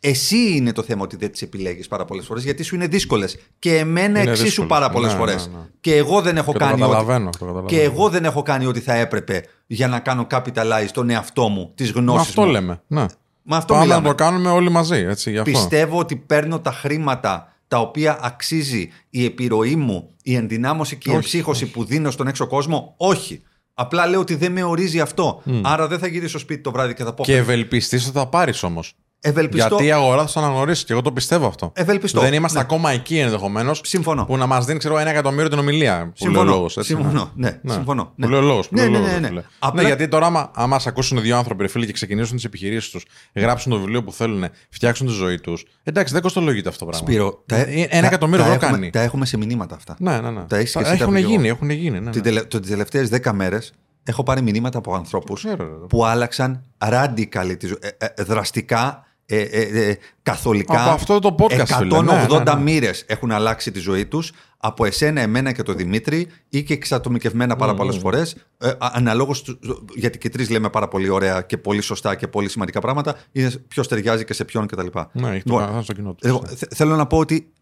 Εσύ 0.00 0.36
είναι 0.56 0.72
το 0.72 0.82
θέμα 0.82 1.02
ότι 1.02 1.16
δεν 1.16 1.30
τις 1.32 1.42
επιλέγεις 1.42 1.88
πάρα 1.88 2.04
πολλές 2.04 2.26
φορές 2.26 2.44
γιατί 2.44 2.62
σου 2.62 2.74
είναι 2.74 2.86
δύσκολες. 2.86 3.36
Και 3.58 3.76
εμένα 3.78 4.20
Είναι 4.20 4.30
εξίσου 4.30 4.44
δύσκολες. 4.44 4.70
πάρα 4.70 4.90
πολλές 4.90 5.12
Ναι, 5.12 5.18
φορές. 5.18 5.46
ναι, 5.52 5.58
ναι. 5.58 5.64
Και 5.80 5.96
εγώ 5.96 6.20
δεν 6.20 6.36
έχω 6.36 6.52
Και 6.52 6.58
το 6.58 6.64
κάνει 6.64 6.82
ό,τι. 6.82 6.90
καταλαβαίνω, 6.90 7.30
το 7.30 7.38
καταλαβαίνω. 7.38 7.66
Και 7.68 7.82
εγώ 7.82 8.08
δεν 8.08 8.24
έχω 8.24 8.42
κάνει 8.42 8.66
ό,τι 8.66 8.80
θα 8.80 8.94
έπρεπε 8.94 9.42
για 9.66 9.88
να 9.88 9.98
κάνω 10.00 10.26
capitalize 10.30 10.88
τον 10.92 11.10
εαυτό 11.10 11.48
μου, 11.48 11.72
τις 11.74 11.92
Μα 11.92 12.00
γνώσεις 12.00 12.28
αυτό 12.28 12.42
μου. 12.42 12.50
λέμε. 12.50 12.82
Ναι. 12.86 13.04
Μα 13.42 13.56
αυτό 13.56 13.72
Πάμε 13.72 13.84
μιλάμε. 13.84 14.02
να 14.02 14.14
το 14.14 14.24
κάνουμε 14.24 14.50
όλοι 14.50 14.70
μαζί. 14.70 14.96
Έτσι, 14.96 15.30
γι' 15.30 15.38
αυτό. 15.38 15.50
Πιστεύω 15.50 15.98
ότι 15.98 16.16
παίρνω 16.16 16.60
τα 16.60 16.72
χρήματα 16.72 17.52
τα 17.68 17.78
οποία 17.80 18.18
αξίζει 18.22 18.90
η 19.10 19.24
επιρροή 19.24 19.76
μου, 19.76 20.10
η 20.22 20.34
ενδυνάμωση 20.34 20.96
και 20.96 21.10
η 21.10 21.12
Όχι, 21.12 21.16
εμψύχωση 21.16 21.66
που 21.70 21.84
δίνω 21.84 22.10
στον 22.10 22.26
έξω 22.26 22.46
κόσμο. 22.46 22.94
Όχι. 22.96 23.42
Απλά 23.82 24.06
λέω 24.06 24.20
ότι 24.20 24.34
δεν 24.34 24.52
με 24.52 24.62
ορίζει 24.62 25.00
αυτό. 25.00 25.42
Άρα 25.62 25.86
δεν 25.86 25.98
θα 25.98 26.06
γυρίσω 26.06 26.38
σπίτι 26.38 26.62
το 26.62 26.70
βράδυ 26.70 26.94
και 26.94 27.04
θα 27.04 27.12
πω. 27.14 27.24
Και 27.24 27.36
ευελπιστείς 27.36 28.06
ότι 28.06 28.18
θα 28.18 28.26
πάρεις 28.26 28.62
όμως. 28.62 28.94
Ευελπιστώ. 29.24 29.68
Γιατί 29.68 29.84
η 29.84 29.92
αγορά 29.92 30.20
θα 30.22 30.26
σου 30.28 30.40
αναγνωρίσει 30.40 30.84
και 30.84 30.92
εγώ 30.92 31.02
το 31.02 31.12
πιστεύω 31.12 31.46
αυτό. 31.46 31.72
Ευελπιστώ. 31.74 32.20
Δεν 32.20 32.32
είμαστε 32.34 32.58
Ναι. 32.58 32.64
ακόμα 32.64 32.90
εκεί 32.90 33.18
ενδεχομένως. 33.18 33.80
Συμφωνώ. 33.84 34.24
Που 34.24 34.36
να 34.36 34.46
μας 34.46 34.64
δίνει 34.64 34.78
ξέρω, 34.78 34.98
ένα 34.98 35.10
εκατομμύριο 35.10 35.48
την 35.48 35.58
ομιλία. 35.58 36.04
Που 36.04 36.12
Συμφωνώ. 36.14 36.42
λέει 36.44 36.52
ο 36.52 36.54
λόγος, 36.56 36.76
έτσι, 36.76 36.94
Συμφωνώ. 36.94 37.30
Ναι, 37.34 37.58
Ναι. 37.62 37.72
συμφωνώ. 37.72 38.04
Που 38.04 38.12
Ναι. 38.16 38.26
λέει 38.26 38.38
ο 38.38 38.42
λόγος, 38.42 38.68
που 38.68 38.74
Ναι, 38.74 38.80
λέει 38.80 38.88
ο 38.90 38.92
ναι, 38.92 38.98
λόγος, 38.98 39.12
ναι, 39.14 39.20
ναι. 39.20 39.28
φίλε. 39.28 39.42
Απλά- 39.58 39.80
Ναι, 39.82 39.86
γιατί 39.88 40.08
τώρα, 40.08 40.26
άμα, 40.26 40.50
άμα 40.54 40.78
σε 40.78 40.88
ακούσουν 40.88 41.20
δύο 41.20 41.36
άνθρωποι, 41.36 41.62
ρε 41.62 41.68
φίλε, 41.68 41.86
και 41.86 41.92
ξεκινήσουν 41.92 42.36
τις 42.36 42.44
επιχειρήσεις 42.44 42.90
τους, 42.90 43.04
γράψουν 43.34 43.72
το 43.72 43.78
βιβλίο 43.78 44.02
που 44.04 44.12
θέλουν, 44.12 44.44
φτιάξουν 44.70 45.06
τη 45.06 45.12
ζωή 45.12 45.38
τους. 45.40 45.64
Εντάξει, 45.82 46.12
δεν 46.12 46.22
κοστολογείται 46.22 46.68
αυτό 46.68 46.84
το 46.84 46.90
πράγμα. 46.90 47.06
Σπύρο, 47.08 47.42
τα- 47.46 47.56
Ε, 47.56 47.86
Ένα 47.90 48.00
τα- 48.00 48.06
εκατομμύριο 48.06 48.44
τα 48.44 48.50
ευρώ 48.50 48.60
έχουμε- 48.66 48.78
κάνει. 48.80 48.90
Τα 48.90 49.00
έχουμε 49.00 49.26
σε 49.26 49.36
μηνύματα 49.36 49.74
αυτά. 49.74 49.96
Ναι, 49.98 50.20
ναι, 50.20 50.30
ναι. 50.30 50.44
Τα 50.44 50.56
έχεις 50.56 50.72
και 50.72 50.78
εσύ, 50.78 50.88
τα 50.88 51.02
έχουν 51.02 51.14
έχω 51.16 51.24
και 51.26 51.30
γίνει, 51.32 51.46
εγώ. 51.48 51.56
έχουν 51.56 51.70
γίνει. 51.70 51.90
Ναι, 51.90 52.00
ναι. 52.00 52.10
Την 52.10 52.22
τελε... 52.22 52.42
Τις 52.44 52.60
τελευταίες 52.68 53.08
10 53.08 53.32
μέρες 53.32 53.72
έχω 54.04 54.22
πάρει 54.22 54.42
μηνύματα 54.42 54.78
από 54.78 54.94
ανθρώπους 54.94 55.42
ξέρω, 55.44 55.64
ρε. 55.80 55.86
που 55.88 56.04
άλλαξαν 56.04 56.62
radical 56.78 57.54
τη 57.58 57.66
ζωή. 57.66 57.76
Ε, 57.98 58.06
ε, 58.14 58.22
δραστικά, 58.22 59.06
ε, 59.26 59.40
ε, 59.40 59.88
ε, 59.90 59.96
καθολικά. 60.22 60.82
Από 60.84 60.90
αυτό 60.90 61.18
το 61.18 61.34
podcast, 61.38 61.48
180 61.60 61.64
φίλε. 61.78 62.02
Ναι, 62.02 62.26
ναι, 62.28 62.42
ναι. 62.54 62.60
μοίρες 62.60 63.04
έχουν 63.06 63.30
αλλάξει 63.30 63.70
τη 63.70 63.78
ζωή 63.78 64.06
τους 64.06 64.32
από 64.58 64.84
εσένα, 64.84 65.20
εμένα 65.20 65.52
και 65.52 65.62
τον 65.62 65.76
Δημήτρη 65.76 66.28
ή 66.48 66.62
και 66.62 66.72
εξατομικευμένα 66.72 67.56
πάρα 67.56 67.74
πολλές 67.74 67.96
φορές. 67.96 68.36
Ε, 68.58 68.72
Αναλόγως, 68.78 69.58
γιατί 69.94 70.18
και 70.18 70.28
τρεις 70.28 70.50
λέμε 70.50 70.70
πάρα 70.70 70.88
πολύ 70.88 71.08
ωραία 71.08 71.42
και 71.42 71.58
πολύ 71.58 71.80
σωστά 71.80 72.14
και 72.14 72.28
πολύ 72.28 72.48
σημαντικά 72.48 72.80
πράγματα, 72.80 73.16
είναι 73.32 73.50
ποιος 73.68 73.88
ταιριάζει 73.88 74.24
και 74.24 74.32
σε 74.32 74.44
ποιον 74.44 74.66
κτλ. 74.66 74.86
Ναι, 75.12 75.28
έχει 75.28 75.42
το 75.42 75.42
Λοιπόν, 75.44 75.58
καθένα 75.58 75.82
στο 75.82 75.92
κοινό 75.92 76.12
του. 76.14 76.26
εγώ 76.28 76.42
θε- 76.46 76.74
θέλω 76.74 76.96
να 76.96 77.06
πω 77.06 77.18
ότι 77.18 77.52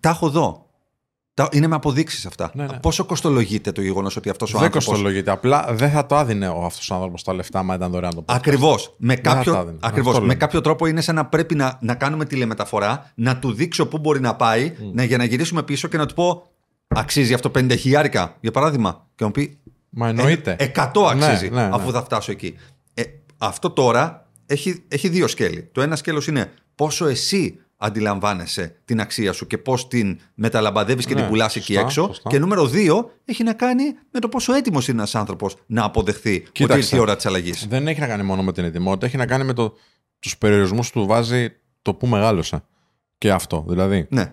τα 0.00 0.08
έχω 0.08 0.26
εδώ. 0.26 0.63
Τα- 1.34 1.48
Είναι 1.52 1.66
με 1.66 1.74
αποδείξεις 1.74 2.26
αυτά. 2.26 2.50
Ναι, 2.54 2.66
ναι. 2.66 2.78
Πόσο 2.82 3.04
κοστολογείται 3.04 3.72
το 3.72 3.80
γεγονός 3.82 4.16
ότι 4.16 4.28
αυτός 4.30 4.54
ο 4.54 4.58
Δεν 4.58 4.66
άνθρωπο. 4.66 4.86
κοστολογείται. 4.86 5.30
Απλά 5.30 5.66
δεν 5.70 5.90
θα 5.90 6.06
το 6.06 6.16
άδεινε 6.16 6.48
ο 6.48 6.64
αυτός 6.64 6.90
ο 6.90 6.94
άνθρωπος 6.94 7.22
τα 7.22 7.34
λεφτά, 7.34 7.62
μα 7.62 7.74
ήταν 7.74 7.90
δωρεάν 7.90 8.14
το 8.14 8.20
podcast. 8.26 8.34
Ακριβώς. 8.36 8.94
Με, 8.98 9.14
θα 9.14 9.20
τα 9.22 9.34
κάποιο, 9.34 9.54
έδινε. 9.54 9.76
ακριβώς. 9.80 10.08
Αυτό 10.12 10.20
με 10.20 10.28
λέω. 10.28 10.36
κάποιο 10.38 10.60
τρόπο 10.60 10.86
είναι 10.86 11.00
σαν 11.00 11.14
να 11.14 11.26
πρέπει 11.26 11.54
να, 11.54 11.78
να 11.80 11.94
κάνουμε 11.94 12.24
τηλεμεταφορά, 12.24 13.10
να 13.14 13.36
του 13.38 13.52
δείξω 13.52 13.86
πού 13.86 13.98
μπορεί 13.98 14.20
να 14.20 14.34
πάει, 14.36 14.72
Mm. 14.78 14.90
να, 14.92 15.02
για 15.04 15.16
να 15.16 15.24
γυρίσουμε 15.24 15.62
πίσω 15.62 15.88
και 15.88 15.96
να 15.96 16.06
του 16.06 16.14
πω 16.14 16.48
Αξίζει 16.96 17.34
αυτό 17.34 17.50
50 17.58 17.76
χιλιάρικα, 17.78 18.36
για 18.40 18.50
παράδειγμα. 18.50 18.92
Και 19.08 19.16
να 19.24 19.26
μου 19.26 19.32
πει 19.32 19.58
Μα 19.88 20.08
εννοείται. 20.08 20.56
«Ε, 20.58 20.64
100 20.74 21.08
αξίζει 21.10 21.48
Ναι, 21.48 21.60
ναι, 21.62 21.68
ναι. 21.68 21.74
αφού 21.74 21.90
θα 21.92 22.02
φτάσω 22.04 22.30
εκεί. 22.32 22.54
Ε, 22.94 23.02
αυτό 23.38 23.70
τώρα 23.70 24.28
έχει, 24.46 24.82
έχει 24.88 25.08
δύο 25.08 25.26
σκέλη. 25.28 25.68
Το 25.72 25.80
ένα 25.82 25.96
σκέλος 25.96 26.26
είναι 26.26 26.52
πόσο 26.74 27.06
εσύ 27.06 27.58
αντιλαμβάνεσαι 27.84 28.76
την 28.84 29.00
αξία 29.00 29.32
σου 29.32 29.46
και 29.46 29.58
πώς 29.58 29.88
την 29.88 30.20
μεταλαμπαδεύεις 30.34 31.06
και 31.06 31.14
Ναι, 31.14 31.20
την 31.20 31.28
πουλάς 31.28 31.56
εκεί 31.56 31.64
σωστά, 31.72 31.80
έξω. 31.86 32.06
σωστά. 32.06 32.28
Και 32.30 32.38
νούμερο 32.38 32.66
δύο 32.66 33.10
έχει 33.24 33.42
να 33.42 33.52
κάνει 33.52 33.82
με 34.10 34.20
το 34.20 34.28
πόσο 34.28 34.52
έτοιμος 34.54 34.88
είναι 34.88 34.96
ένας 34.98 35.14
άνθρωπος 35.14 35.56
να 35.66 35.84
αποδεχθεί 35.84 36.34
ότι 36.36 36.50
Κοίταξε. 36.52 36.78
ήρθε 36.82 36.96
η 36.96 36.98
ώρα 36.98 37.16
της 37.16 37.26
αλλαγής. 37.26 37.66
Δεν 37.68 37.88
έχει 37.88 38.00
να 38.00 38.06
κάνει 38.06 38.22
μόνο 38.22 38.42
με 38.42 38.52
την 38.52 38.64
ετοιμότητα, 38.64 39.06
έχει 39.06 39.16
να 39.16 39.26
κάνει 39.26 39.44
με 39.44 39.52
το, 39.52 39.74
τους 40.18 40.38
περιορισμούς 40.38 40.92
που 40.92 41.00
του 41.00 41.06
βάζει 41.06 41.48
το 41.82 41.94
που 41.94 42.06
μεγάλωσε. 42.06 42.64
Και 43.18 43.32
αυτό. 43.32 43.64
Δηλαδή, 43.68 44.06
Ναι. 44.10 44.32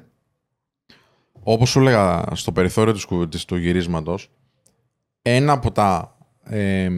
όπως 1.43 1.69
σου 1.69 1.79
έλεγα 1.79 2.23
στο 2.33 2.51
περιθώριο 2.51 2.93
της, 2.93 3.05
κου- 3.05 3.29
της, 3.29 3.45
του 3.45 3.55
γυρίσματος, 3.55 4.31
ένα 5.21 5.51
από 5.53 5.71
τα... 5.71 6.17
Ε, 6.43 6.89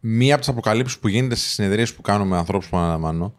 μία 0.00 0.32
από 0.34 0.40
τις 0.42 0.50
αποκαλύψεις 0.50 0.98
που 0.98 1.08
γίνεται 1.08 1.34
στις 1.34 1.50
συνεδρίες 1.52 1.94
που 1.94 2.02
κάνουμε 2.02 2.30
με 2.30 2.36
ανθρώπους 2.36 2.68
που 2.68 2.76
αναλαμβάνω, 2.76 3.34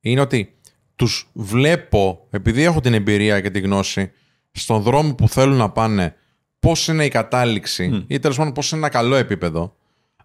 είναι 0.00 0.20
ότι 0.20 0.54
τους 0.96 1.30
βλέπω, 1.32 2.26
επειδή 2.30 2.62
έχω 2.62 2.80
την 2.80 2.94
εμπειρία 2.94 3.40
και 3.40 3.50
τη 3.50 3.60
γνώση, 3.60 4.10
στον 4.52 4.82
δρόμο 4.82 5.14
που 5.14 5.28
θέλουν 5.28 5.56
να 5.56 5.70
πάνε, 5.70 6.14
πώς 6.60 6.88
είναι 6.88 7.04
η 7.04 7.08
κατάληξη 7.08 8.04
ή 8.06 8.18
τέλος 8.18 8.36
πάντων 8.36 8.52
πώς 8.52 8.70
είναι 8.70 8.80
ένα 8.80 8.88
καλό 8.88 9.14
επίπεδο, 9.14 9.76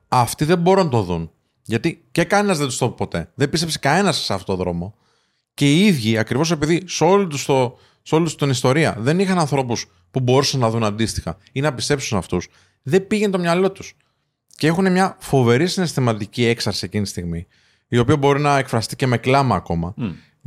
αυτοί 0.07 0.45
δεν 0.45 0.59
μπορούν 0.59 0.83
να 0.83 0.89
το 0.89 1.01
δουν. 1.01 1.31
Γιατί 1.63 2.05
και 2.11 2.23
κανένας 2.23 2.57
δεν 2.57 2.67
τους 2.67 2.77
το 2.77 2.85
είπε 2.85 2.95
ποτέ. 2.95 3.31
Δεν 3.35 3.49
πίστεψε 3.49 3.79
κανένας 3.79 4.17
σε 4.17 4.33
αυτόν 4.33 4.55
τον 4.55 4.65
δρόμο. 4.65 4.95
Και 5.53 5.73
οι 5.73 5.85
ίδιοι, 5.85 6.17
ακριβώς 6.17 6.51
επειδή 6.51 6.83
σε 6.87 7.03
όλη 7.03 7.27
τους 7.27 7.45
το, 7.45 7.77
σε 8.01 8.15
όλη 8.15 8.23
τους 8.23 8.35
την 8.35 8.49
ιστορία 8.49 8.95
δεν 8.99 9.19
είχαν 9.19 9.39
ανθρώπους 9.39 9.85
που 10.11 10.19
μπορούσαν 10.19 10.59
να 10.59 10.69
δουν 10.69 10.83
αντίστοιχα 10.83 11.37
ή 11.51 11.61
να 11.61 11.73
πιστέψουν 11.73 12.17
αυτούς, 12.17 12.47
δεν 12.81 13.07
πήγαινε 13.07 13.31
το 13.31 13.39
μυαλό 13.39 13.71
τους. 13.71 13.95
Και 14.55 14.67
έχουν 14.67 14.91
μια 14.91 15.17
φοβερή 15.19 15.67
συναισθηματική 15.67 16.45
έξαρση 16.45 16.85
εκείνη 16.85 17.03
τη 17.03 17.09
στιγμή, 17.09 17.47
η 17.87 17.97
οποία 17.97 18.17
μπορεί 18.17 18.39
να 18.39 18.57
εκφραστεί 18.57 18.95
και 18.95 19.07
με 19.07 19.17
κλάμα 19.17 19.55
ακόμα. 19.55 19.93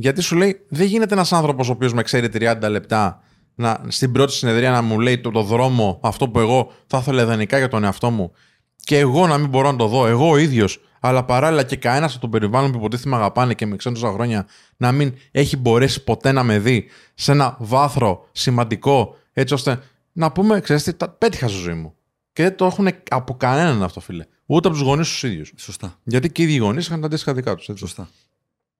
Γιατί 0.03 0.21
σου 0.21 0.35
λέει, 0.35 0.65
δεν 0.67 0.87
γίνεται 0.87 1.13
ένας 1.13 1.33
άνθρωπος 1.33 1.69
ο 1.69 1.71
οποίος 1.71 1.93
με 1.93 2.03
ξέρει 2.03 2.29
30 2.33 2.57
λεπτά 2.69 3.21
να, 3.55 3.81
στην 3.87 4.11
πρώτη 4.11 4.33
συνεδρία 4.33 4.71
να 4.71 4.81
μου 4.81 4.99
λέει 4.99 5.19
το, 5.19 5.31
το 5.31 5.43
δρόμο, 5.43 5.99
αυτό 6.03 6.29
που 6.29 6.39
εγώ 6.39 6.71
θα 6.87 6.97
ήθελα 6.97 7.21
ιδανικά 7.21 7.57
για 7.57 7.67
τον 7.67 7.83
εαυτό 7.83 8.09
μου, 8.09 8.31
και 8.75 8.97
εγώ 8.99 9.27
να 9.27 9.37
μην 9.37 9.49
μπορώ 9.49 9.71
να 9.71 9.77
το 9.77 9.87
δω, 9.87 10.07
εγώ 10.07 10.29
ο 10.29 10.37
ίδιος, 10.37 10.81
αλλά 10.99 11.23
παράλληλα 11.23 11.63
και 11.63 11.75
κανένας 11.75 12.11
από 12.11 12.21
τον 12.21 12.29
περιβάλλον 12.29 12.71
που 12.71 12.77
υποτίθεται 12.77 13.09
με 13.09 13.15
αγαπάνε 13.15 13.53
και 13.53 13.65
με 13.65 13.75
ξέρουν 13.75 13.99
τόσα 13.99 14.13
χρόνια, 14.13 14.47
να 14.77 14.91
μην 14.91 15.13
έχει 15.31 15.57
μπορέσει 15.57 16.03
ποτέ 16.03 16.31
να 16.31 16.43
με 16.43 16.59
δει 16.59 16.85
σε 17.13 17.31
ένα 17.31 17.57
βάθρο 17.59 18.27
σημαντικό, 18.31 19.15
έτσι 19.33 19.53
ώστε 19.53 19.79
να 20.11 20.31
πούμε, 20.31 20.59
ξέρεις 20.59 20.83
τι, 20.83 20.93
τα 20.93 21.09
πέτυχα 21.09 21.47
στη 21.47 21.57
ζωή 21.57 21.75
μου. 21.75 21.93
Και 22.33 22.43
δεν 22.43 22.55
το 22.55 22.65
έχουν 22.65 22.87
από 23.09 23.33
κανέναν 23.33 23.83
αυτό, 23.83 23.99
φίλε. 23.99 24.25
Ούτε 24.45 24.67
από 24.67 24.77
τους 24.77 24.85
γονείς 24.85 25.07
τους 25.07 25.23
ίδιους. 25.23 25.53
Σωστά. 25.55 25.99
Γιατί 26.03 26.31
και 26.31 26.41
οι 26.41 26.45
ίδιοι 26.45 26.57
γονείς 26.57 26.85
είχαν 26.85 26.99
τα 26.99 27.05
αντίστοιχα 27.05 27.33
δικά 27.33 27.55
τους. 27.55 27.69
Σωστά. 27.75 28.09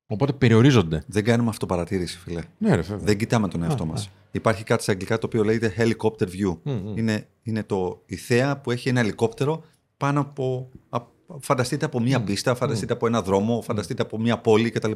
Οπότε 0.08 0.34
περιορίζονται. 0.34 1.04
Δεν 1.08 1.24
κάνουμε 1.24 1.50
αυτοπαρατήρηση, 1.50 2.18
φίλε. 2.18 2.42
Ναι, 2.58 2.76
ρε, 2.76 2.82
βέβαια. 2.82 3.06
Δεν 3.06 3.18
κοιτάμε 3.18 3.48
τον 3.48 3.64
εαυτό 3.64 3.86
μας. 3.86 4.10
Υπάρχει 4.32 4.64
κάτι 4.64 4.84
στα 4.84 4.92
αγγλικά 4.92 5.18
το 5.18 5.26
οποίο 5.26 5.44
λέγεται 5.44 5.74
helicopter 5.78 6.24
view. 6.28 6.58
Είναι, 6.96 7.28
είναι 7.44 7.64
το, 7.64 8.02
η 8.06 8.16
θέα 8.16 8.58
που 8.58 8.72
έχει 8.72 8.90
ένα 8.90 9.00
ελικόπτερο 9.00 9.64
πάνω 9.98 10.20
από. 10.20 10.70
α- 10.90 11.12
φανταστείτε 11.40 11.86
από 11.86 12.00
μία 12.00 12.22
πίστα, 12.24 12.56
φανταστείτε 12.56 12.94
από 12.94 13.08
ένα 13.08 13.22
δρόμο, 13.22 13.62
φανταστείτε 13.62 14.02
από 14.02 14.20
μία 14.20 14.38
πόλη 14.38 14.70
κτλ. 14.70 14.92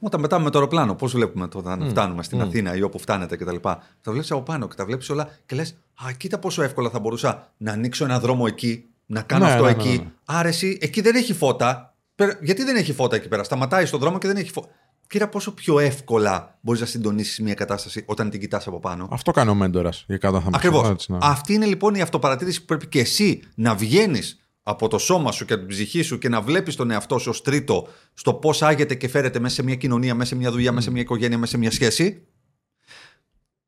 Όταν 0.00 0.20
πετάμε 0.20 0.44
με 0.44 0.50
το 0.50 0.58
αεροπλάνο, 0.58 0.94
πώς 0.94 1.12
βλέπουμε 1.12 1.48
το, 1.48 1.58
όταν 1.58 1.88
φτάνουμε 1.88 2.22
στην 2.22 2.40
Αθήνα 2.40 2.76
ή 2.76 2.82
όπου 2.82 2.98
φτάνετε 2.98 3.36
κτλ. 3.36 3.56
Τα 3.62 3.82
βλέπεις 4.06 4.30
από 4.30 4.42
πάνω 4.42 4.68
και 4.68 4.74
τα 4.74 4.84
βλέπεις 4.84 5.10
όλα 5.10 5.28
και 5.46 5.54
λες: 5.56 5.76
Α, 6.06 6.12
κοίτα 6.12 6.38
πόσο 6.38 6.62
εύκολα 6.62 6.90
θα 6.90 6.98
μπορούσα 6.98 7.52
να 7.56 7.72
ανοίξω 7.72 8.04
ένα 8.04 8.20
δρόμο 8.20 8.44
εκεί, 8.48 8.84
να 9.06 9.22
κάνω 9.22 9.44
Ναι, 9.44 9.50
αυτό 9.50 9.64
ναι, 9.64 9.70
ναι, 9.72 9.76
εκεί. 9.82 9.98
ναι. 9.98 10.10
Άρα 10.24 10.48
εσύ, 10.48 10.78
εκεί 10.80 11.00
δεν 11.00 11.14
έχει 11.16 11.32
φώτα. 11.32 11.95
Πέρα- 12.16 12.38
Γιατί 12.42 12.64
δεν 12.64 12.76
έχει 12.76 12.92
φώτα 12.92 13.16
εκεί 13.16 13.28
πέρα; 13.28 13.44
Σταματάει 13.44 13.86
στον 13.86 14.00
δρόμο 14.00 14.18
και 14.18 14.26
δεν 14.26 14.36
έχει 14.36 14.50
φώτα. 14.50 14.68
Κοίτα 15.08 15.28
πόσο 15.28 15.52
πιο 15.54 15.78
εύκολα 15.78 16.58
μπορείς 16.60 16.80
να 16.80 16.86
συντονίσεις 16.86 17.40
μια 17.40 17.54
κατάσταση 17.54 18.02
όταν 18.06 18.30
την 18.30 18.40
κοιτάς 18.40 18.66
από 18.66 18.80
πάνω. 18.80 19.08
Αυτό 19.10 19.30
κάνει 19.30 19.50
ο 19.50 19.54
μέντορας 19.54 20.04
για 20.06 20.16
κάθε 20.18 20.38
θέμα. 20.38 20.50
Ακριβώς. 20.56 20.88
Έτσι, 20.88 21.12
ναι. 21.12 21.18
Αυτή 21.20 21.52
είναι 21.54 21.66
λοιπόν 21.66 21.94
η 21.94 22.00
αυτοπαρατήρηση 22.00 22.60
που 22.60 22.66
πρέπει 22.66 22.86
και 22.86 23.00
εσύ 23.00 23.42
να 23.54 23.74
βγαίνεις 23.74 24.40
από 24.62 24.88
το 24.88 24.98
σώμα 24.98 25.32
σου 25.32 25.44
και 25.44 25.52
από 25.52 25.62
την 25.62 25.70
ψυχή 25.70 26.02
σου 26.02 26.18
και 26.18 26.28
να 26.28 26.40
βλέπεις 26.40 26.76
τον 26.76 26.90
εαυτό 26.90 27.18
σου 27.18 27.30
ως 27.30 27.42
τρίτο 27.42 27.88
στο 28.14 28.34
πώς 28.34 28.62
άγεται 28.62 28.94
και 28.94 29.08
φέρεται 29.08 29.38
μέσα 29.38 29.54
σε 29.54 29.62
μια 29.62 29.74
κοινωνία, 29.74 30.14
μέσα 30.14 30.28
σε 30.28 30.36
μια 30.36 30.50
δουλειά, 30.50 30.72
μέσα 30.72 30.84
σε 30.84 30.90
μια 30.90 31.00
οικογένεια, 31.02 31.38
μέσα 31.38 31.50
σε 31.50 31.58
μια 31.58 31.70
σχέση. 31.70 32.26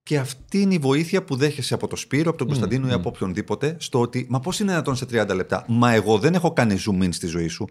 Και 0.02 0.18
αυτή 0.18 0.60
είναι 0.60 0.74
η 0.74 0.78
βοήθεια 0.78 1.24
που 1.24 1.36
δέχεσαι 1.36 1.74
από 1.74 1.86
τον 1.86 1.98
Σπύρο, 1.98 2.28
από 2.28 2.38
τον 2.38 2.46
Κωνσταντίνο 2.46 2.88
ή 2.88 2.92
από 2.92 3.08
οποιονδήποτε, 3.08 3.76
στο 3.78 4.00
ότι 4.00 4.26
Μα 4.28 4.40
πώς 4.40 4.60
είναι 4.60 4.70
δυνατόν 4.70 4.96
σε 4.96 5.04
30 5.04 5.34
λεπτά; 5.34 5.64
Μα 5.68 5.92
εγώ 5.92 6.18
δεν 6.18 6.34
έχω 6.34 6.52
κάνει 6.52 6.76
zoom 6.86 7.04
in 7.04 7.08
στη 7.10 7.26
ζωή 7.26 7.48
σου. 7.48 7.68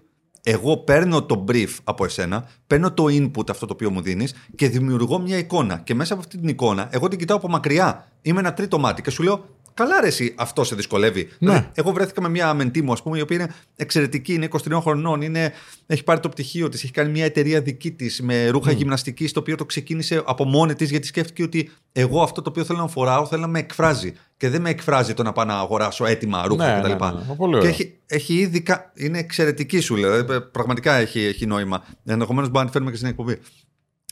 Εγώ 0.50 0.78
παίρνω 0.78 1.24
το 1.24 1.46
brief 1.48 1.70
από 1.84 2.06
εσένα, 2.06 2.50
παίρνω 2.68 2.92
το 2.92 3.04
input 3.04 3.50
αυτό 3.50 3.66
το 3.66 3.74
οποίο 3.74 3.90
μου 3.92 4.02
δίνεις 4.02 4.34
και 4.56 4.70
δημιουργώ 4.70 5.20
μια 5.20 5.38
εικόνα. 5.38 5.78
Και 5.78 5.94
μέσα 5.94 6.14
από 6.14 6.22
αυτή 6.22 6.38
την 6.38 6.48
εικόνα, 6.48 6.88
εγώ 6.92 7.08
την 7.08 7.20
κοιτάω 7.20 7.38
από 7.38 7.48
μακριά. 7.48 8.08
Είμαι 8.22 8.40
ένα 8.40 8.54
τρίτο 8.54 8.80
μάτι 8.80 9.02
και 9.02 9.10
σου 9.10 9.24
λέω, 9.24 9.46
Καλά, 9.78 10.02
ρε, 10.02 10.08
εσύ, 10.08 10.34
αυτό 10.38 10.63
σε 10.63 10.76
δυσκολεύει. 10.76 11.30
Δηλαδή, 11.40 11.70
εγώ 11.74 11.92
βρέθηκα 11.92 12.22
με 12.22 12.30
μια 12.30 12.54
μεντή 12.54 12.82
μου, 12.82 12.92
ας 12.92 13.02
πούμε, 13.04 13.18
η 13.18 13.22
οποία 13.22 13.36
είναι 13.38 13.54
εξαιρετική, 13.76 14.34
είναι 14.34 14.48
23 14.70 14.80
χρονών, 14.82 15.22
είναι, 15.22 15.54
έχει 15.86 16.04
πάρει 16.04 16.20
το 16.20 16.30
πτυχίο 16.30 16.70
της, 16.70 16.84
έχει 16.84 16.92
κάνει 16.92 17.10
μια 17.12 17.26
εταιρεία 17.26 17.62
δική 17.62 17.92
της 17.92 18.22
με 18.22 18.48
ρούχα 18.50 18.72
γυμναστική, 18.72 19.30
το 19.32 19.40
οποίο 19.40 19.56
το 19.56 19.66
ξεκίνησε 19.66 20.22
από 20.26 20.44
μόνη 20.46 20.74
της, 20.74 20.90
γιατί 20.90 21.08
σκέφτηκε 21.08 21.44
ότι 21.44 21.72
εγώ 21.92 22.22
αυτό 22.22 22.42
το 22.42 22.50
οποίο 22.50 22.63
θέλω 22.63 22.80
να 22.80 22.88
φοράω 22.88 23.26
θέλω 23.26 23.42
να 23.42 23.48
με 23.48 23.60
εκφράζει. 23.60 24.13
Και 24.38 24.50
δεν 24.50 24.62
με 24.62 24.70
εκφράζει 24.70 25.13
το 25.13 25.24
να 25.24 25.32
πάω 25.32 25.46
να 25.46 25.60
αγοράσω 25.60 26.06
έτοιμα 26.06 26.48
ρούχα 26.48 26.66
Ναι, 26.76 26.80
κτλ. 26.82 26.90
ναι, 27.06 27.12
ναι, 27.12 27.18
ναι. 27.28 27.36
Πολύ 27.36 27.52
Και 27.52 27.58
ωραίο. 27.58 27.70
έχει, 27.70 28.00
έχει 28.06 28.34
ήδη. 28.34 28.62
κα- 28.62 28.92
Είναι 28.96 29.20
εξαιρετική 29.20 29.80
σου 29.80 29.96
λέω. 29.96 30.13
Ε, 30.13 30.24
Πραγματικά 30.52 30.94
έχει, 30.94 31.20
έχει 31.20 31.46
νόημα. 31.46 31.84
Ενδεχομένως 32.06 32.50
μπορεί 32.50 32.60
να 32.60 32.66
τη 32.66 32.72
φέρουμε 32.72 32.92
και 32.92 32.98
στην 32.98 33.10
εκπομπή. 33.10 33.38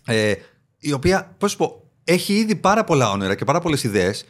Ε, 0.06 0.34
η 0.80 0.92
οποία, 0.92 1.36
πώς 1.38 1.52
σου 1.52 1.58
πω, 1.58 1.90
έχει 2.04 2.34
ήδη 2.34 2.56
πάρα 2.56 2.84
πολλά 2.84 3.12
όνειρα 3.12 3.36
και 3.36 3.46
πάρα 3.46 3.60
πολλές 3.60 3.84
ιδέες. 3.84 4.26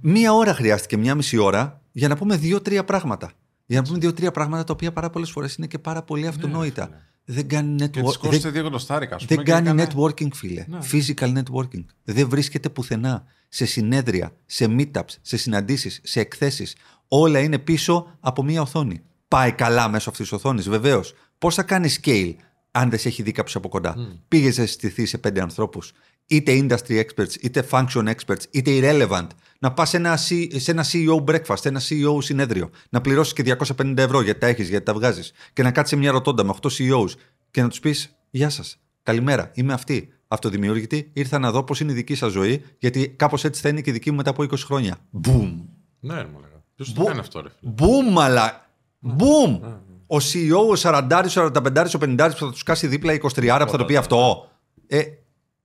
Μία 0.00 0.32
ώρα 0.34 0.54
χρειάστηκε, 0.54 0.96
μία 0.96 1.14
μισή 1.14 1.36
ώρα, 1.36 1.80
για 1.92 2.08
να 2.08 2.16
πούμε 2.16 2.36
δύο-τρία 2.36 2.84
πράγματα. 2.84 3.32
Για 3.66 3.80
να 3.80 3.86
πούμε 3.86 3.98
δύο-τρία 3.98 4.30
πράγματα 4.30 4.64
τα 4.64 4.72
οποία 4.72 4.92
πάρα 4.92 5.10
πολλές 5.10 5.30
φορές 5.30 5.54
είναι 5.54 5.66
και 5.66 5.78
πάρα 5.78 6.02
πολύ 6.02 6.26
αυτονόητα. 6.26 6.90
δεν 7.24 7.48
κάνει 7.48 7.68
Ναι, 7.70 7.88
Και 7.88 8.00
τη 8.00 8.06
network. 8.06 8.16
κόστησε 8.18 8.50
δύο 8.50 8.60
εκατοστάρικα. 8.60 9.14
ας 9.14 9.24
πούμε, 9.24 9.36
Δεν 9.36 9.44
και 9.44 9.50
κάνει 9.52 9.68
έκανε- 9.82 9.92
networking, 9.94 10.32
φίλε. 10.34 10.64
Ναι. 10.68 10.78
Physical 10.92 11.38
networking. 11.42 11.84
Δεν 12.04 12.28
βρίσκεται 12.28 12.68
πουθενά. 12.70 13.24
Σε 13.48 13.64
συνέδρια, 13.66 14.32
σε 14.46 14.66
meetups, 14.78 15.14
σε 15.22 15.36
συναντήσεις, 15.36 16.00
σε 16.04 16.20
εκθέσεις. 16.20 16.76
Όλα 17.08 17.38
είναι 17.38 17.58
πίσω 17.58 18.16
από 18.20 18.42
μία 18.42 18.60
οθόνη. 18.62 19.00
Πάει 19.28 19.52
καλά 19.52 19.88
μέσω 19.88 20.10
αυτής 20.10 20.28
της 20.28 20.36
οθόνης, 20.38 20.68
βεβαίως. 20.68 21.14
Πώς 21.38 21.54
θα 21.54 21.62
κάνεις 21.62 22.00
scale 22.02 22.34
αν 22.70 22.90
δεν 22.90 22.98
σε 22.98 23.08
έχει 23.08 23.22
δει 23.22 23.32
κάποιος 23.32 23.56
από 23.56 23.68
κοντά. 23.68 23.94
Mm. 23.98 24.18
Πήγες 24.28 24.58
να 24.58 24.66
συστηθείς 24.66 25.08
σε 25.08 25.18
πέντε 25.18 25.40
ανθρώπους, 25.40 25.92
είτε 26.26 26.52
industry 26.62 27.00
experts, 27.04 27.34
είτε 27.40 27.66
function 27.70 28.08
experts, 28.14 28.42
είτε 28.50 28.70
irrelevant, 28.80 29.26
να 29.58 29.72
πας 29.72 29.88
σε, 29.88 29.96
ένα 29.96 30.18
C- 30.28 30.46
σε 30.56 30.70
ένα 30.70 30.84
CEO 30.92 31.24
breakfast, 31.24 31.58
σε 31.58 31.68
ένα 31.68 31.80
CEO 31.88 32.22
συνέδριο, 32.22 32.70
να 32.90 33.00
πληρώσεις 33.00 33.32
και 33.32 33.56
250 33.76 33.96
ευρώ 33.96 34.20
γιατί 34.22 34.40
τα 34.40 34.46
έχεις, 34.46 34.68
γιατί 34.68 34.84
τα 34.84 34.92
βγάζεις, 34.94 35.32
και 35.52 35.62
να 35.62 35.70
κάτσεις 35.70 35.90
σε 35.94 35.96
μια 36.02 36.10
ρωτώντα 36.10 36.44
με 36.44 36.54
8 36.62 36.68
CEOs 36.68 37.10
και 37.50 37.62
να 37.62 37.68
τους 37.68 37.80
πεις: 37.80 38.16
Γεια 38.30 38.48
σας, 38.50 38.78
καλημέρα, 39.02 39.50
είμαι 39.54 39.72
αυτή. 39.72 40.08
Αυτοδημιούργητη, 40.28 41.10
ήρθα 41.12 41.38
να 41.38 41.50
δω 41.50 41.62
πώς 41.64 41.80
είναι 41.80 41.92
η 41.92 41.94
δική 41.94 42.14
σας 42.14 42.32
ζωή, 42.32 42.62
γιατί 42.78 43.08
κάπως 43.08 43.44
έτσι 43.44 43.60
θα 43.60 43.68
είναι 43.68 43.80
και 43.80 43.90
η 43.90 43.92
δική 43.92 44.10
μου 44.10 44.16
μετά 44.16 44.30
από 44.30 44.42
20 44.42 44.48
χρόνια. 44.64 44.96
Μπουμ! 45.10 45.60
Ναι, 46.00 46.14
ρε, 46.14 46.24
μου 46.24 46.38
λέγα. 46.40 46.62
Ποιος 46.74 46.88
το 46.92 46.94
Μπου- 47.00 47.06
κάνει 47.08 47.18
αυτό, 47.20 47.40
ρε. 47.40 47.48
φίλε; 47.58 47.72
Μπουμ, 47.72 48.18
αλλά. 48.20 48.66
Μπουμ! 48.98 49.60
Ο 50.06 50.16
CEO, 50.16 50.68
ο 50.70 50.76
40, 50.76 51.22
ο 51.26 51.28
45, 51.30 51.94
ο 51.94 51.98
50 52.02 52.30
που 52.30 52.36
θα 52.44 52.50
τους 52.50 52.62
κάσει 52.62 52.86
δίπλα 52.86 53.12
η 53.12 53.18
23 53.22 53.62
που 53.64 53.70
θα 53.70 53.78
το 53.78 53.84
πει 53.84 53.96
αυτό. 53.96 54.48
Ε, 54.86 55.02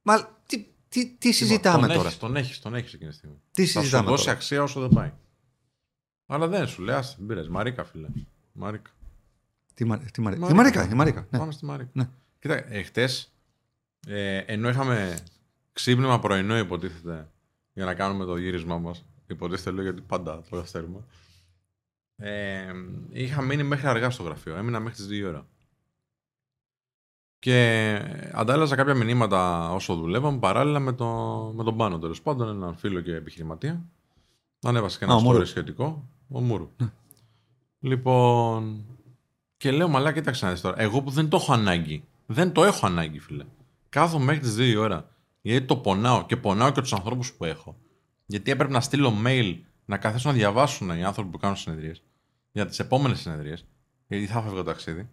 μα 0.01 0.29
τι, 0.91 1.05
τι, 1.05 1.15
τι 1.17 1.31
συζητάμε 1.31 1.87
τον 1.87 1.95
τώρα; 1.95 2.07
Έχεις, 2.07 2.19
τον 2.19 2.35
έχεις, 2.35 2.59
τον 2.59 2.75
έχεις 2.75 2.93
εκείνη 2.93 3.09
τη 3.09 3.15
στιγμή. 3.15 3.41
Τι 3.51 3.65
Θα 3.65 3.71
σου 3.71 3.79
συζητάμε 3.79 4.09
δώσει 4.09 4.23
τώρα; 4.23 4.35
αξία 4.35 4.63
όσο 4.63 4.79
δεν 4.79 4.89
πάει. 4.89 5.11
Αλλά 6.25 6.47
δεν 6.47 6.67
σου 6.67 6.81
λέει, 6.81 6.95
άσε, 6.95 7.15
δεν 7.17 7.27
πειράζει. 7.27 7.49
Μαρίκα, 7.49 7.83
φίλε. 7.83 8.07
Μαρίκα. 8.51 8.89
Τι, 9.73 9.85
μα, 9.85 9.97
τι 9.97 10.21
Μαρίκα. 10.21 10.49
Η 10.49 10.53
Μαρίκα, 10.53 10.89
η 10.89 10.93
Μαρίκα. 10.93 11.27
Ναι. 11.29 11.39
Πάμε 11.39 11.51
στη 11.51 11.65
Μαρίκα. 11.65 11.89
Ναι. 11.93 12.09
Κοίτα, 12.39 12.73
εχθέ, 12.73 13.09
ε, 14.07 14.37
ενώ 14.37 14.69
είχαμε 14.69 15.17
ξύπνημα 15.73 16.19
πρωινό, 16.19 16.57
υποτίθεται, 16.57 17.29
για 17.73 17.85
να 17.85 17.93
κάνουμε 17.93 18.25
το 18.25 18.37
γύρισμά 18.37 18.77
μας. 18.77 19.05
Υποτίθεται, 19.27 19.71
λέω 19.71 19.83
γιατί 19.83 20.01
πάντα 20.01 20.41
το 20.49 20.55
καθυστερούμε. 20.55 20.99
Ε, 22.15 22.71
είχα 23.09 23.41
μείνει 23.41 23.63
μέχρι 23.63 23.87
αργά 23.87 24.09
στο 24.09 24.23
γραφείο. 24.23 24.55
Έμεινα 24.55 24.79
μέχρι 24.79 24.97
τις 24.97 25.07
2 25.07 25.27
ώρα. 25.27 25.47
Και 27.41 27.99
αντάλλαζα 28.33 28.75
κάποια 28.75 28.93
μηνύματα 28.93 29.71
όσο 29.73 29.95
δουλεύαμε 29.95 30.37
παράλληλα 30.37 30.79
με, 30.79 30.93
το, 30.93 31.05
με 31.55 31.63
τον 31.63 31.77
Πάνο 31.77 31.99
τέλος 31.99 32.21
πάντων, 32.21 32.49
έναν 32.49 32.75
φίλο 32.75 33.01
και 33.01 33.15
επιχειρηματία. 33.15 33.81
Ανέβασε 34.61 34.97
και 34.97 35.03
ένα 35.03 35.21
story 35.25 35.45
σχετικό. 35.45 36.03
Ο 36.29 36.41
Μούρου. 36.41 36.69
Ναι. 36.77 36.91
Λοιπόν. 37.79 38.85
Και 39.57 39.71
λέω, 39.71 39.87
μαλά, 39.87 40.13
κοίταξε 40.13 40.45
να 40.45 40.51
δεις 40.51 40.61
τώρα. 40.61 40.81
Εγώ 40.81 41.01
που 41.01 41.09
δεν 41.09 41.29
το 41.29 41.37
έχω 41.37 41.53
ανάγκη. 41.53 42.03
Δεν 42.25 42.51
το 42.51 42.63
έχω 42.63 42.85
ανάγκη, 42.85 43.19
φίλε. 43.19 43.45
Κάθομαι 43.89 44.25
μέχρι 44.25 44.41
τις 44.41 44.55
2 44.55 44.59
η 44.59 44.75
ώρα. 44.75 45.09
Γιατί 45.41 45.65
το 45.65 45.75
πονάω 45.75 46.25
και 46.25 46.37
πονάω 46.37 46.71
και 46.71 46.81
τους 46.81 46.93
ανθρώπους 46.93 47.33
που 47.33 47.45
έχω. 47.45 47.75
Γιατί 48.25 48.51
έπρεπε 48.51 48.73
να 48.73 48.81
στείλω 48.81 49.13
mail 49.25 49.57
να 49.85 49.97
καθίσουν 49.97 50.31
να 50.31 50.37
διαβάσουν 50.37 50.89
οι 50.89 51.03
άνθρωποι 51.03 51.29
που 51.29 51.37
κάνουν 51.37 51.55
συνεδρίες 51.55 52.03
για 52.51 52.65
τις 52.65 52.79
επόμενες 52.79 53.19
συνεδρίες. 53.19 53.65
Γιατί 54.07 54.25
θα 54.25 54.41
φεύγω 54.41 54.55
το 54.55 54.63
ταξίδι. 54.63 55.09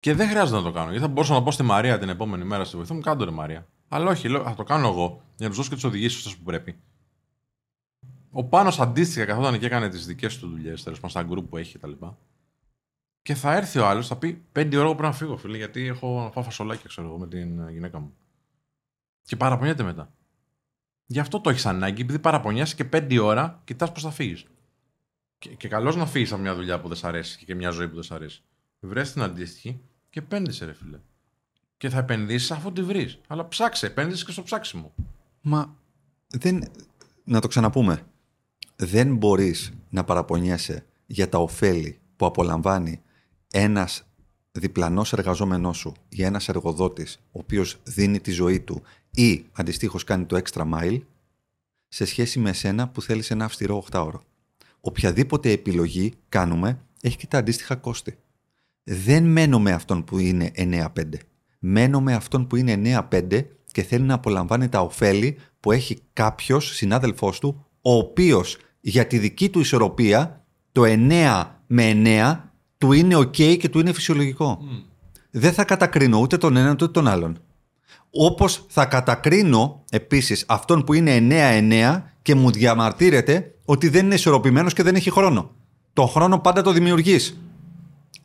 Και 0.00 0.14
δεν 0.14 0.28
χρειάζεται 0.28 0.56
να 0.56 0.62
το 0.62 0.72
κάνω. 0.72 0.90
Γιατί 0.90 1.06
θα 1.06 1.12
μπορούσα 1.12 1.32
να 1.32 1.42
πω 1.42 1.50
στη 1.50 1.62
Μαρία 1.62 1.98
την 1.98 2.08
επόμενη 2.08 2.44
μέρα 2.44 2.64
στη 2.64 2.76
βοηθό 2.76 2.94
μου, 2.94 3.00
κάτω 3.00 3.24
ρε 3.24 3.30
Μαρία. 3.30 3.68
Αλλά 3.88 4.10
όχι, 4.10 4.28
λέω, 4.28 4.42
θα 4.42 4.54
το 4.54 4.62
κάνω 4.62 4.88
εγώ 4.88 5.22
για 5.36 5.48
να 5.48 5.48
τους 5.48 5.56
δώσω 5.56 5.68
και 5.68 5.74
τις 5.74 5.84
οδηγήσεις 5.84 6.36
που 6.36 6.42
πρέπει. 6.42 6.80
Ο 8.30 8.44
Πάνος 8.44 8.80
αντίστοιχα 8.80 9.24
καθόταν 9.24 9.58
και 9.58 9.66
έκανε 9.66 9.88
τις 9.88 10.06
δικές 10.06 10.38
του 10.38 10.48
δουλειές, 10.48 10.82
τέλος 10.82 11.00
πάντων 11.00 11.10
στα 11.10 11.22
γκρουπ 11.22 11.48
που 11.48 11.56
έχει 11.56 11.78
κτλ. 11.78 11.92
Και 13.22 13.34
θα 13.34 13.54
έρθει 13.54 13.78
ο 13.78 13.86
άλλος, 13.86 14.06
θα 14.06 14.16
πει 14.16 14.44
πέντε 14.52 14.76
ώρα 14.76 14.86
πρέπει 14.86 15.02
να 15.02 15.12
φύγω, 15.12 15.36
φίλε, 15.36 15.56
γιατί 15.56 15.86
έχω 15.86 16.22
να 16.22 16.30
φάω 16.30 16.42
φασολάκια, 16.42 16.88
ξέρω 16.88 17.06
εγώ, 17.08 17.18
με 17.18 17.28
την 17.28 17.68
γυναίκα 17.68 17.98
μου. 17.98 18.14
Και 19.22 19.36
παραπονιέται 19.36 19.82
μετά. 19.82 20.12
Γι' 21.06 21.18
αυτό 21.18 21.40
το 21.40 21.50
έχεις 21.50 21.66
ανάγκη, 21.66 22.02
επειδή 22.02 22.18
παραπονιάσαι 22.18 22.74
και 22.74 22.84
πέντε 22.84 23.20
ώρα 23.20 23.60
κοιτάς 23.64 23.92
πώς 23.92 24.02
θα 24.02 24.10
φύγεις. 24.10 24.44
Και, 25.38 25.54
και 25.54 25.68
καλώς 25.68 25.96
να 25.96 26.06
φύγεις 26.06 26.32
από 26.32 26.40
μια 26.42 26.54
δουλειά 26.54 26.80
που 26.80 26.88
δεν 26.88 26.96
σ' 26.96 27.04
αρέσει 27.04 27.44
και 27.44 27.54
μια 27.54 27.70
ζωή 27.70 27.88
που 27.88 27.94
δεν 27.94 28.02
σ' 28.02 28.10
αρέσει. 28.10 28.42
Βρες 28.80 29.12
την 29.12 29.22
αντίστοιχη 29.22 29.80
και 30.10 30.18
επένδυσε, 30.18 30.64
ρε 30.64 30.72
φίλε. 30.72 30.98
Και 31.76 31.88
θα 31.88 31.98
επενδύσεις 31.98 32.50
αφού 32.50 32.72
τη 32.72 32.82
βρεις. 32.82 33.18
Αλλά 33.26 33.48
ψάξε, 33.48 33.86
επένδυσε 33.86 34.24
και 34.24 34.32
στο 34.32 34.42
ψάξιμο. 34.42 34.92
Μα 35.40 35.76
δεν. 36.26 36.64
Να 37.24 37.40
το 37.40 37.48
ξαναπούμε. 37.48 38.02
Δεν 38.76 39.16
μπορείς 39.16 39.72
να 39.90 40.04
παραπονιέσαι 40.04 40.86
για 41.06 41.28
τα 41.28 41.38
ωφέλη 41.38 41.98
που 42.16 42.26
απολαμβάνει 42.26 43.02
ένας 43.52 44.02
διπλανός 44.52 45.12
εργαζόμενός 45.12 45.76
σου 45.76 45.92
ή 46.08 46.22
ένας 46.22 46.48
εργοδότης, 46.48 47.16
ο 47.16 47.38
οποίος 47.38 47.76
δίνει 47.84 48.20
τη 48.20 48.30
ζωή 48.30 48.60
του 48.60 48.82
ή 49.10 49.44
αντιστοίχως 49.52 50.04
κάνει 50.04 50.24
το 50.24 50.40
extra 50.44 50.74
mile, 50.74 51.00
σε 51.88 52.04
σχέση 52.04 52.38
με 52.38 52.50
εσένα 52.50 52.88
που 52.88 53.02
θέλεις 53.02 53.30
ένα 53.30 53.44
αυστηρό 53.44 53.84
8ωρο. 53.90 54.20
Οποιαδήποτε 54.80 55.50
επιλογή 55.50 56.14
κάνουμε 56.28 56.80
έχει 57.00 57.16
και 57.16 57.26
τα 57.26 57.38
αντίστοιχα 57.38 57.76
κόστη. 57.76 58.18
Δεν 58.90 59.24
μένω 59.24 59.60
με 59.60 59.72
αυτόν 59.72 60.04
που 60.04 60.18
είναι 60.18 60.50
9-5. 60.56 60.86
Μένω 61.58 62.00
με 62.00 62.14
αυτόν 62.14 62.46
που 62.46 62.56
είναι 62.56 63.02
9-5 63.10 63.44
και 63.72 63.82
θέλει 63.82 64.04
να 64.04 64.14
απολαμβάνει 64.14 64.68
τα 64.68 64.80
ωφέλη 64.80 65.36
που 65.60 65.72
έχει 65.72 65.98
κάποιος 66.12 66.74
συνάδελφός 66.74 67.38
του, 67.38 67.66
ο 67.82 67.92
οποίος 67.92 68.56
για 68.80 69.06
τη 69.06 69.18
δική 69.18 69.48
του 69.48 69.60
ισορροπία 69.60 70.44
το 70.72 70.82
9 70.84 71.44
με 71.66 71.92
9 72.04 72.40
του 72.78 72.92
είναι 72.92 73.16
ok 73.16 73.56
και 73.58 73.68
του 73.68 73.78
είναι 73.78 73.92
φυσιολογικό. 73.92 74.58
Δεν 75.30 75.52
θα 75.52 75.64
κατακρίνω 75.64 76.18
ούτε 76.18 76.36
τον 76.36 76.56
έναν 76.56 76.72
ούτε 76.72 76.88
τον 76.88 77.08
άλλον. 77.08 77.38
Όπως 78.10 78.64
θα 78.68 78.84
κατακρίνω 78.84 79.84
επίσης 79.90 80.44
αυτόν 80.48 80.84
που 80.84 80.92
είναι 80.92 81.26
9-9 81.98 82.02
και 82.22 82.34
μου 82.34 82.50
διαμαρτύρεται 82.50 83.54
ότι 83.64 83.88
δεν 83.88 84.04
είναι 84.04 84.14
ισορροπημένος 84.14 84.72
και 84.72 84.82
δεν 84.82 84.94
έχει 84.94 85.10
χρόνο. 85.10 85.50
Το 85.92 86.06
χρόνο 86.06 86.38
πάντα 86.38 86.62
το 86.62 86.72
δημιουργείς. 86.72 87.40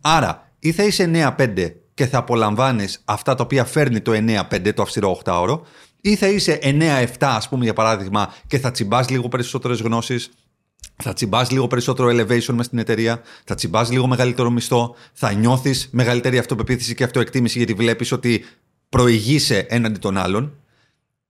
Άρα, 0.01 0.52
ή 0.63 0.71
θα 0.71 0.83
είσαι 0.83 1.33
9-5 1.37 1.73
και 1.93 2.05
θα 2.05 2.17
απολαμβάνεις 2.17 3.01
αυτά 3.05 3.35
τα 3.35 3.43
οποία 3.43 3.65
φέρνει 3.65 4.01
το 4.01 4.11
9-5, 4.49 4.73
το 4.73 4.81
αυστηρό 4.81 5.19
8ωρο, 5.23 5.59
ή 6.01 6.15
θα 6.15 6.27
είσαι 6.27 6.59
9-7, 6.61 7.05
ας 7.19 7.49
πούμε 7.49 7.63
για 7.63 7.73
παράδειγμα, 7.73 8.33
και 8.47 8.59
θα 8.59 8.71
τσιμπάς 8.71 9.09
λίγο 9.09 9.27
περισσότερες 9.27 9.81
γνώσεις, 9.81 10.31
θα 10.95 11.13
τσιμπάς 11.13 11.51
λίγο 11.51 11.67
περισσότερο 11.67 12.09
elevation 12.09 12.53
μες 12.53 12.65
στην 12.65 12.77
εταιρεία, 12.77 13.21
θα 13.43 13.55
τσιμπάς 13.55 13.91
λίγο 13.91 14.07
μεγαλύτερο 14.07 14.49
μισθό, 14.49 14.95
θα 15.13 15.31
νιώθεις 15.31 15.89
μεγαλύτερη 15.91 16.37
αυτοπεποίθηση 16.37 16.95
και 16.95 17.03
αυτοεκτίμηση 17.03 17.57
γιατί 17.57 17.73
βλέπεις 17.73 18.11
ότι 18.11 18.45
προηγείσαι 18.89 19.65
έναντι 19.69 19.99
των 19.99 20.17
άλλων. 20.17 20.55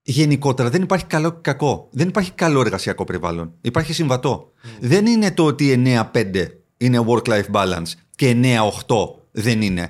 Γενικότερα 0.02 0.70
δεν 0.70 0.82
υπάρχει 0.82 1.04
καλό 1.04 1.30
και 1.30 1.38
κακό. 1.40 1.88
Δεν 1.90 2.08
υπάρχει 2.08 2.32
καλό 2.32 2.60
εργασιακό 2.60 3.04
περιβάλλον. 3.04 3.52
Υπάρχει 3.60 3.92
συμβατό. 3.92 4.52
Mm. 4.62 4.68
Δεν 4.80 5.06
είναι 5.06 5.32
το 5.32 5.44
ότι 5.44 5.82
9-5 6.12 6.46
είναι 6.76 7.04
work-life 7.08 7.50
balance 7.52 7.92
και 8.16 8.36
9-8 8.86 9.23
δεν 9.34 9.62
είναι. 9.62 9.82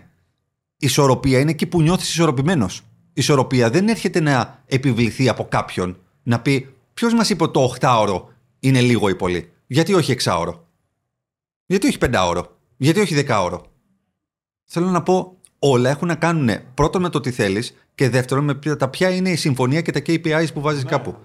Η 0.76 0.86
ισορροπία 0.86 1.38
είναι 1.38 1.50
εκεί 1.50 1.66
που 1.66 1.82
νιώθεις 1.82 2.08
ισορροπημένος. 2.08 2.78
Η 2.78 3.20
ισορροπία 3.20 3.70
δεν 3.70 3.88
έρχεται 3.88 4.20
να 4.20 4.62
επιβληθεί 4.66 5.28
από 5.28 5.44
κάποιον 5.44 5.98
να 6.22 6.40
πει 6.40 6.74
Ποιος 6.94 7.14
μας 7.14 7.30
είπε 7.30 7.46
το 7.46 7.74
8ωρο 7.80 8.22
είναι 8.60 8.80
λίγο 8.80 9.08
ή 9.08 9.14
πολύ; 9.14 9.52
Γιατί 9.66 9.94
όχι 9.94 10.16
6ωρο. 10.18 10.54
Γιατί 11.66 11.86
όχι 11.86 11.98
5ωρο. 12.00 12.42
Γιατί 12.76 13.00
όχι 13.00 13.24
10ωρο. 13.28 13.60
Θέλω 14.64 14.86
να 14.90 15.02
πω 15.02 15.38
όλα 15.58 15.90
έχουν 15.90 16.08
να 16.08 16.14
κάνουν 16.14 16.50
πρώτον 16.74 17.02
με 17.02 17.08
το 17.08 17.20
τι 17.20 17.30
θέλεις 17.30 17.74
και 17.94 18.08
δεύτερον 18.08 18.44
με 18.44 18.76
τα 18.76 18.88
ποια 18.88 19.10
είναι 19.10 19.30
η 19.30 19.36
συμφωνία 19.36 19.80
και 19.80 19.92
τα 19.92 20.00
KPIs 20.06 20.46
που 20.54 20.60
βάζεις 20.60 20.84
ναι. 20.84 20.90
κάπου. 20.90 21.16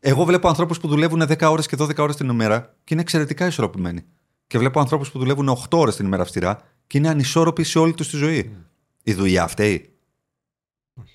Εγώ 0.00 0.24
βλέπω 0.24 0.48
ανθρώπους 0.48 0.80
που 0.80 0.88
δουλεύουν 0.88 1.22
10 1.22 1.50
ώρες 1.50 1.66
και 1.66 1.76
12 1.78 1.96
ώρες 1.96 2.16
την 2.16 2.28
ημέρα 2.28 2.74
και 2.84 2.92
είναι 2.94 3.02
εξαιρετικά 3.02 3.46
ισορροπημένοι. 3.46 4.04
Και 4.46 4.58
βλέπω 4.58 4.80
ανθρώπους 4.80 5.10
που 5.10 5.18
δουλεύουν 5.18 5.48
8 5.48 5.78
ώρες 5.78 5.96
την 5.96 6.06
ημέρα 6.06 6.22
αυστηρά 6.22 6.62
και 6.90 6.98
είναι 6.98 7.08
ανισόρροποι 7.08 7.64
σε 7.64 7.78
όλη 7.78 7.94
τους 7.94 8.08
τη 8.08 8.16
ζωή. 8.16 8.50
Mm. 8.52 8.64
Η 9.02 9.14
δουλειά 9.14 9.46
φταίει; 9.46 9.92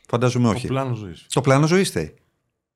Φαντάζομαι 0.07 0.49
όχι. 0.49 0.61
Το 0.61 0.73
πλάνο 0.73 0.95
ζωής. 0.95 1.25
Το 1.29 1.41
πλάνο 1.41 1.67
ζωής 1.67 1.89
φταίει. 1.89 2.13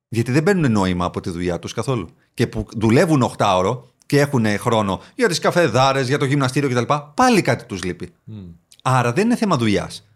Γιατί 0.07 0.31
δεν 0.31 0.43
παίρνουν 0.43 0.71
νόημα 0.71 1.05
από 1.05 1.19
τη 1.19 1.29
δουλειά 1.29 1.59
τους 1.59 1.73
καθόλου. 1.73 2.09
Και 2.33 2.47
που 2.47 2.65
δουλεύουν 2.75 3.23
8 3.37 3.55
ώρο 3.57 3.87
και 4.05 4.19
έχουν 4.19 4.45
χρόνο 4.45 5.01
για 5.15 5.27
τις 5.27 5.39
καφεδάρες, 5.39 6.07
για 6.07 6.17
το 6.17 6.25
γυμναστήριο 6.25 6.69
κτλ. 6.69 6.93
Πάλι 7.13 7.41
κάτι 7.41 7.65
τους 7.65 7.83
λείπει. 7.83 8.09
Mm. 8.27 8.33
Άρα 8.81 9.13
δεν 9.13 9.25
είναι 9.25 9.35
θέμα 9.35 9.57
δουλειάς. 9.57 10.07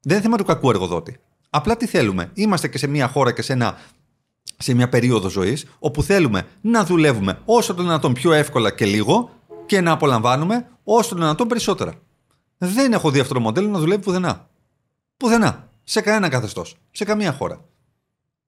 Δεν 0.00 0.12
είναι 0.12 0.22
θέμα 0.22 0.36
του 0.36 0.44
κακού 0.44 0.70
εργοδότη. 0.70 1.20
Απλά 1.50 1.76
τι 1.76 1.86
θέλουμε. 1.86 2.30
Είμαστε 2.34 2.68
και 2.68 2.78
σε 2.78 2.86
μια 2.86 3.08
χώρα 3.08 3.32
και 3.32 3.42
σε, 3.42 3.52
ένα, 3.52 3.78
σε 4.58 4.74
μια 4.74 4.88
περίοδο 4.88 5.28
ζωής 5.28 5.66
όπου 5.78 6.02
θέλουμε 6.02 6.46
να 6.60 6.84
δουλεύουμε 6.84 7.38
όσο 7.44 7.74
το 7.74 7.82
δυνατόν 7.82 8.12
πιο 8.12 8.32
εύκολα 8.32 8.70
και 8.70 8.84
λίγο 8.84 9.30
και 9.66 9.80
να 9.80 9.92
απολαμβάνουμε 9.92 10.68
όσο 10.84 11.08
το 11.08 11.20
δυνατόν 11.20 11.48
περισσότερα. 11.48 11.94
Δεν 12.62 12.92
έχω 12.92 13.10
δει 13.10 13.20
αυτό 13.20 13.34
το 13.34 13.40
μοντέλο 13.40 13.68
να 13.68 13.78
δουλεύει 13.78 14.02
πουθενά. 14.02 14.48
Πουθενά. 15.16 15.68
Σε 15.84 16.00
κανένα 16.00 16.28
καθεστώς. 16.28 16.76
Σε 16.90 17.04
καμία 17.04 17.32
χώρα. 17.32 17.64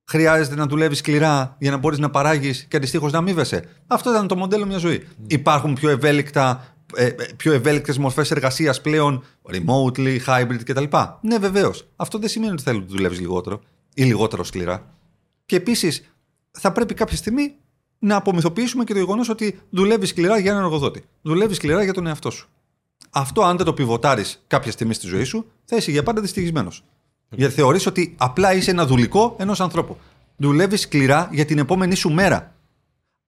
Χρειάζεται 0.04 0.54
να 0.54 0.66
δουλεύεις 0.66 0.98
σκληρά 0.98 1.56
για 1.58 1.70
να 1.70 1.76
μπορείς 1.76 1.98
να 1.98 2.10
παράγεις 2.10 2.64
και 2.64 2.76
αντιστοίχως 2.76 3.12
να 3.12 3.18
αμείβεσαι. 3.18 3.68
Αυτό 3.86 4.10
ήταν 4.10 4.26
το 4.26 4.36
μοντέλο 4.36 4.66
μια 4.66 4.78
ζωή. 4.78 5.06
Mm. 5.08 5.24
Υπάρχουν 5.26 5.74
πιο 5.74 5.90
ευέλικτα 5.90 6.74
ε, 6.94 7.06
ε, 7.06 7.14
πιο 7.36 7.52
ευέλικτες 7.52 7.98
μορφές 7.98 8.30
εργασίας 8.30 8.80
πλέον, 8.80 9.24
remotely, 9.52 10.18
hybrid 10.26 10.60
κτλ. 10.64 10.84
Ναι, 11.20 11.38
βεβαίως. 11.38 11.88
Αυτό 11.96 12.18
δεν 12.18 12.28
σημαίνει 12.28 12.52
ότι 12.52 12.62
θέλει 12.62 12.78
να 12.78 12.84
δουλεύεις 12.86 13.20
λιγότερο 13.20 13.60
ή 13.94 14.02
λιγότερο 14.02 14.44
σκληρά. 14.44 14.94
Και 15.46 15.56
επίσης, 15.56 16.12
θα 16.50 16.72
πρέπει 16.72 16.94
κάποια 16.94 17.16
στιγμή 17.16 17.54
να 17.98 18.16
απομυθοποιήσουμε 18.16 18.84
και 18.84 18.92
το 18.92 18.98
γεγονός 18.98 19.28
ότι 19.28 19.60
δουλεύεις 19.70 20.08
σκληρά 20.08 20.38
για 20.38 20.50
έναν 20.50 20.62
εργοδότη. 20.64 21.04
Δουλεύεις 21.22 21.56
σκληρά 21.56 21.82
για 21.82 21.92
τον 21.92 22.06
εαυτό 22.06 22.30
σου. 22.30 22.48
Αυτό, 23.10 23.42
αν 23.42 23.56
δεν 23.56 23.66
το 23.66 23.72
πιβοτάρεις 23.72 24.44
κάποια 24.46 24.72
στιγμή 24.72 24.94
στη 24.94 25.06
ζωή 25.06 25.24
σου, 25.24 25.46
θα 25.64 25.76
είσαι 25.76 25.90
για 25.90 26.02
πάντα 26.02 26.20
δυστυχισμένος. 26.20 26.84
Γιατί 27.28 27.54
θεωρείς 27.54 27.86
ότι 27.86 28.14
απλά 28.18 28.54
είσαι 28.54 28.70
ένα 28.70 28.86
δουλικό 28.86 29.36
ενός 29.38 29.60
ανθρώπου. 29.60 29.96
Δουλεύεις 30.36 30.80
σκληρά 30.80 31.28
για 31.32 31.44
την 31.44 31.58
επόμενη 31.58 31.94
σου 31.94 32.10
μέρα. 32.10 32.54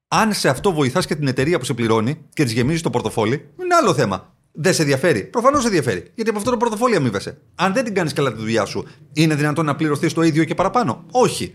Αν 0.09 0.33
σε 0.33 0.49
αυτό 0.49 0.73
βοηθάς 0.73 1.07
και 1.07 1.15
την 1.15 1.27
εταιρεία 1.27 1.59
που 1.59 1.65
σε 1.65 1.75
πληρώνει 1.75 2.19
και 2.33 2.45
της 2.45 2.53
γεμίζεις 2.53 2.83
το 2.83 2.91
πορτοφόλι, 2.91 3.49
είναι 3.63 3.75
άλλο 3.75 3.95
θέμα. 3.95 4.33
Δεν 4.53 4.75
σε 4.75 4.83
ενδιαφέρει. 4.83 5.23
Προφανώς 5.25 5.61
σε 5.61 5.67
ενδιαφέρει. 5.67 6.11
Γιατί 6.15 6.31
από 6.31 6.39
αυτό 6.39 6.51
το 6.51 6.57
πορτοφόλι 6.57 6.97
αμείβεσαι. 6.97 7.39
Αν 7.55 7.73
δεν 7.73 7.85
την 7.85 7.95
κάνεις 7.95 8.13
καλά 8.13 8.33
τη 8.33 8.39
δουλειά 8.39 8.65
σου, 8.65 8.87
είναι 9.13 9.35
δυνατόν 9.35 9.65
να 9.65 9.77
πληρωθείς 9.77 10.13
το 10.13 10.23
ίδιο 10.23 10.45
και 10.45 10.55
παραπάνω; 10.55 11.05
Όχι. 11.11 11.55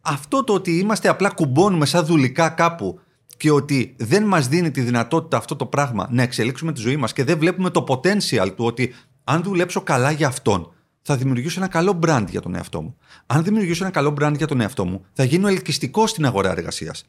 Αυτό 0.00 0.44
το 0.44 0.52
ότι 0.52 0.78
είμαστε 0.78 1.08
απλά 1.08 1.30
κουμπώνουμε 1.30 1.86
σαν 1.86 2.06
δουλικά 2.06 2.48
κάπου 2.48 3.00
και 3.42 3.50
ότι 3.50 3.94
δεν 3.98 4.24
μας 4.24 4.48
δίνει 4.48 4.70
τη 4.70 4.80
δυνατότητα 4.80 5.36
αυτό 5.36 5.56
το 5.56 5.66
πράγμα 5.66 6.08
να 6.10 6.22
εξελίξουμε 6.22 6.72
τη 6.72 6.80
ζωή 6.80 6.96
μας 6.96 7.12
και 7.12 7.24
δεν 7.24 7.38
βλέπουμε 7.38 7.70
το 7.70 7.84
potential 7.88 8.52
του 8.56 8.64
ότι 8.64 8.94
αν 9.24 9.42
δουλέψω 9.42 9.80
καλά 9.80 10.10
για 10.10 10.26
αυτόν, 10.26 10.72
θα 11.02 11.16
δημιουργήσω 11.16 11.60
ένα 11.60 11.68
καλό 11.68 11.98
brand 12.06 12.24
για 12.30 12.40
τον 12.40 12.54
εαυτό 12.54 12.82
μου. 12.82 12.96
Αν 13.26 13.42
δημιουργήσω 13.42 13.84
ένα 13.84 13.92
καλό 13.92 14.14
brand 14.20 14.36
για 14.36 14.46
τον 14.46 14.60
εαυτό 14.60 14.84
μου, 14.84 15.04
θα 15.12 15.24
γίνω 15.24 15.48
ελκυστικό 15.48 16.06
στην 16.06 16.26
αγορά 16.26 16.50
εργασίας. 16.50 17.04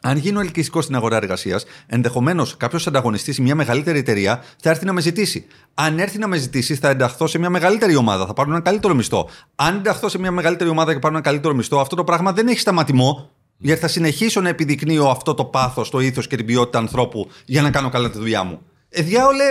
Αν 0.00 0.16
γίνω 0.16 0.40
ελκυστικό 0.40 0.80
στην 0.80 0.94
αγορά 0.94 1.16
εργασίας, 1.16 1.64
ενδεχομένως 1.86 2.56
κάποιος 2.56 2.86
ανταγωνιστής 2.86 3.34
σε 3.34 3.42
μια 3.42 3.54
μεγαλύτερη 3.54 3.98
εταιρεία 3.98 4.42
θα 4.62 4.70
έρθει 4.70 4.84
να 4.84 4.92
με 4.92 5.00
ζητήσει. 5.00 5.46
Αν 5.74 5.98
έρθει 5.98 6.18
να 6.18 6.26
με 6.26 6.36
ζητήσει, 6.36 6.74
θα 6.74 6.88
ενταχθώ 6.88 7.26
σε 7.26 7.38
μια 7.38 7.50
μεγαλύτερη 7.50 7.96
ομάδα, 7.96 8.26
θα 8.26 8.32
πάρω 8.32 8.50
ένα 8.50 8.60
καλύτερο 8.60 8.94
μισθό. 8.94 9.28
Αν 9.54 9.76
ενταχθώ 9.76 10.08
σε 10.08 10.18
μια 10.18 10.30
μεγαλύτερη 10.30 10.70
ομάδα 10.70 10.92
και 10.92 10.98
πάρω 10.98 11.14
ένα 11.14 11.22
καλύτερο 11.22 11.54
μισθό, 11.54 11.78
αυτό 11.78 11.96
το 11.96 12.04
πράγμα 12.04 12.32
δεν 12.32 12.48
έχει 12.48 12.58
σταματημό, 12.58 13.30
γιατί 13.62 13.80
θα 13.80 13.88
συνεχίσω 13.88 14.40
να 14.40 14.48
επιδεικνύω 14.48 15.08
αυτό 15.08 15.34
το 15.34 15.44
πάθος, 15.44 15.90
το 15.90 16.00
ήθος 16.00 16.26
και 16.26 16.36
την 16.36 16.46
ποιότητα 16.46 16.78
ανθρώπου 16.78 17.30
για 17.44 17.62
να 17.62 17.70
κάνω 17.70 17.88
καλά 17.88 18.10
τη 18.10 18.18
δουλειά 18.18 18.42
μου. 18.44 18.60
Ε, 18.88 19.02
διάολε, 19.02 19.44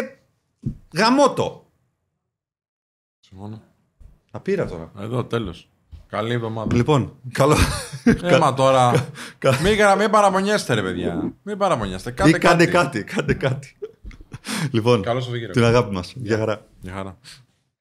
γαμώτο. 0.96 1.66
Συμφωνώ. 3.20 3.62
Τα 4.32 4.40
πήρα 4.40 4.66
τώρα. 4.68 4.92
Εδώ, 5.00 5.26
τέλος. 5.26 5.70
Καλή 6.08 6.34
εβδομάδα. 6.34 6.76
Λοιπόν, 6.76 7.14
καλό. 7.32 7.56
Έμα 8.22 8.54
τώρα. 8.54 9.10
κα- 9.38 9.60
μην, 9.62 9.78
κα- 9.78 9.96
μην 9.96 10.10
παραπονιέστε, 10.10 10.74
ρε 10.74 10.82
παιδιά. 10.82 11.34
Μην 11.44 11.58
παραπονιέστε. 11.58 12.10
Ή 12.10 12.14
Κάντε 12.14 12.38
κάντε 12.38 12.66
κάτι. 12.66 13.04
κάτι, 13.04 13.14
κάντε 13.16 13.34
κάτι. 13.34 13.76
Λοιπόν, 14.72 15.02
Καλό 15.02 15.20
Σαββατοκύριακο. 15.20 15.54
την 15.54 15.64
αγάπη 15.64 15.94
μας. 15.94 16.14
Γεια 16.16 16.38
χαρά. 16.38 16.66
Γεια 16.82 16.94
χαρά. 16.94 17.18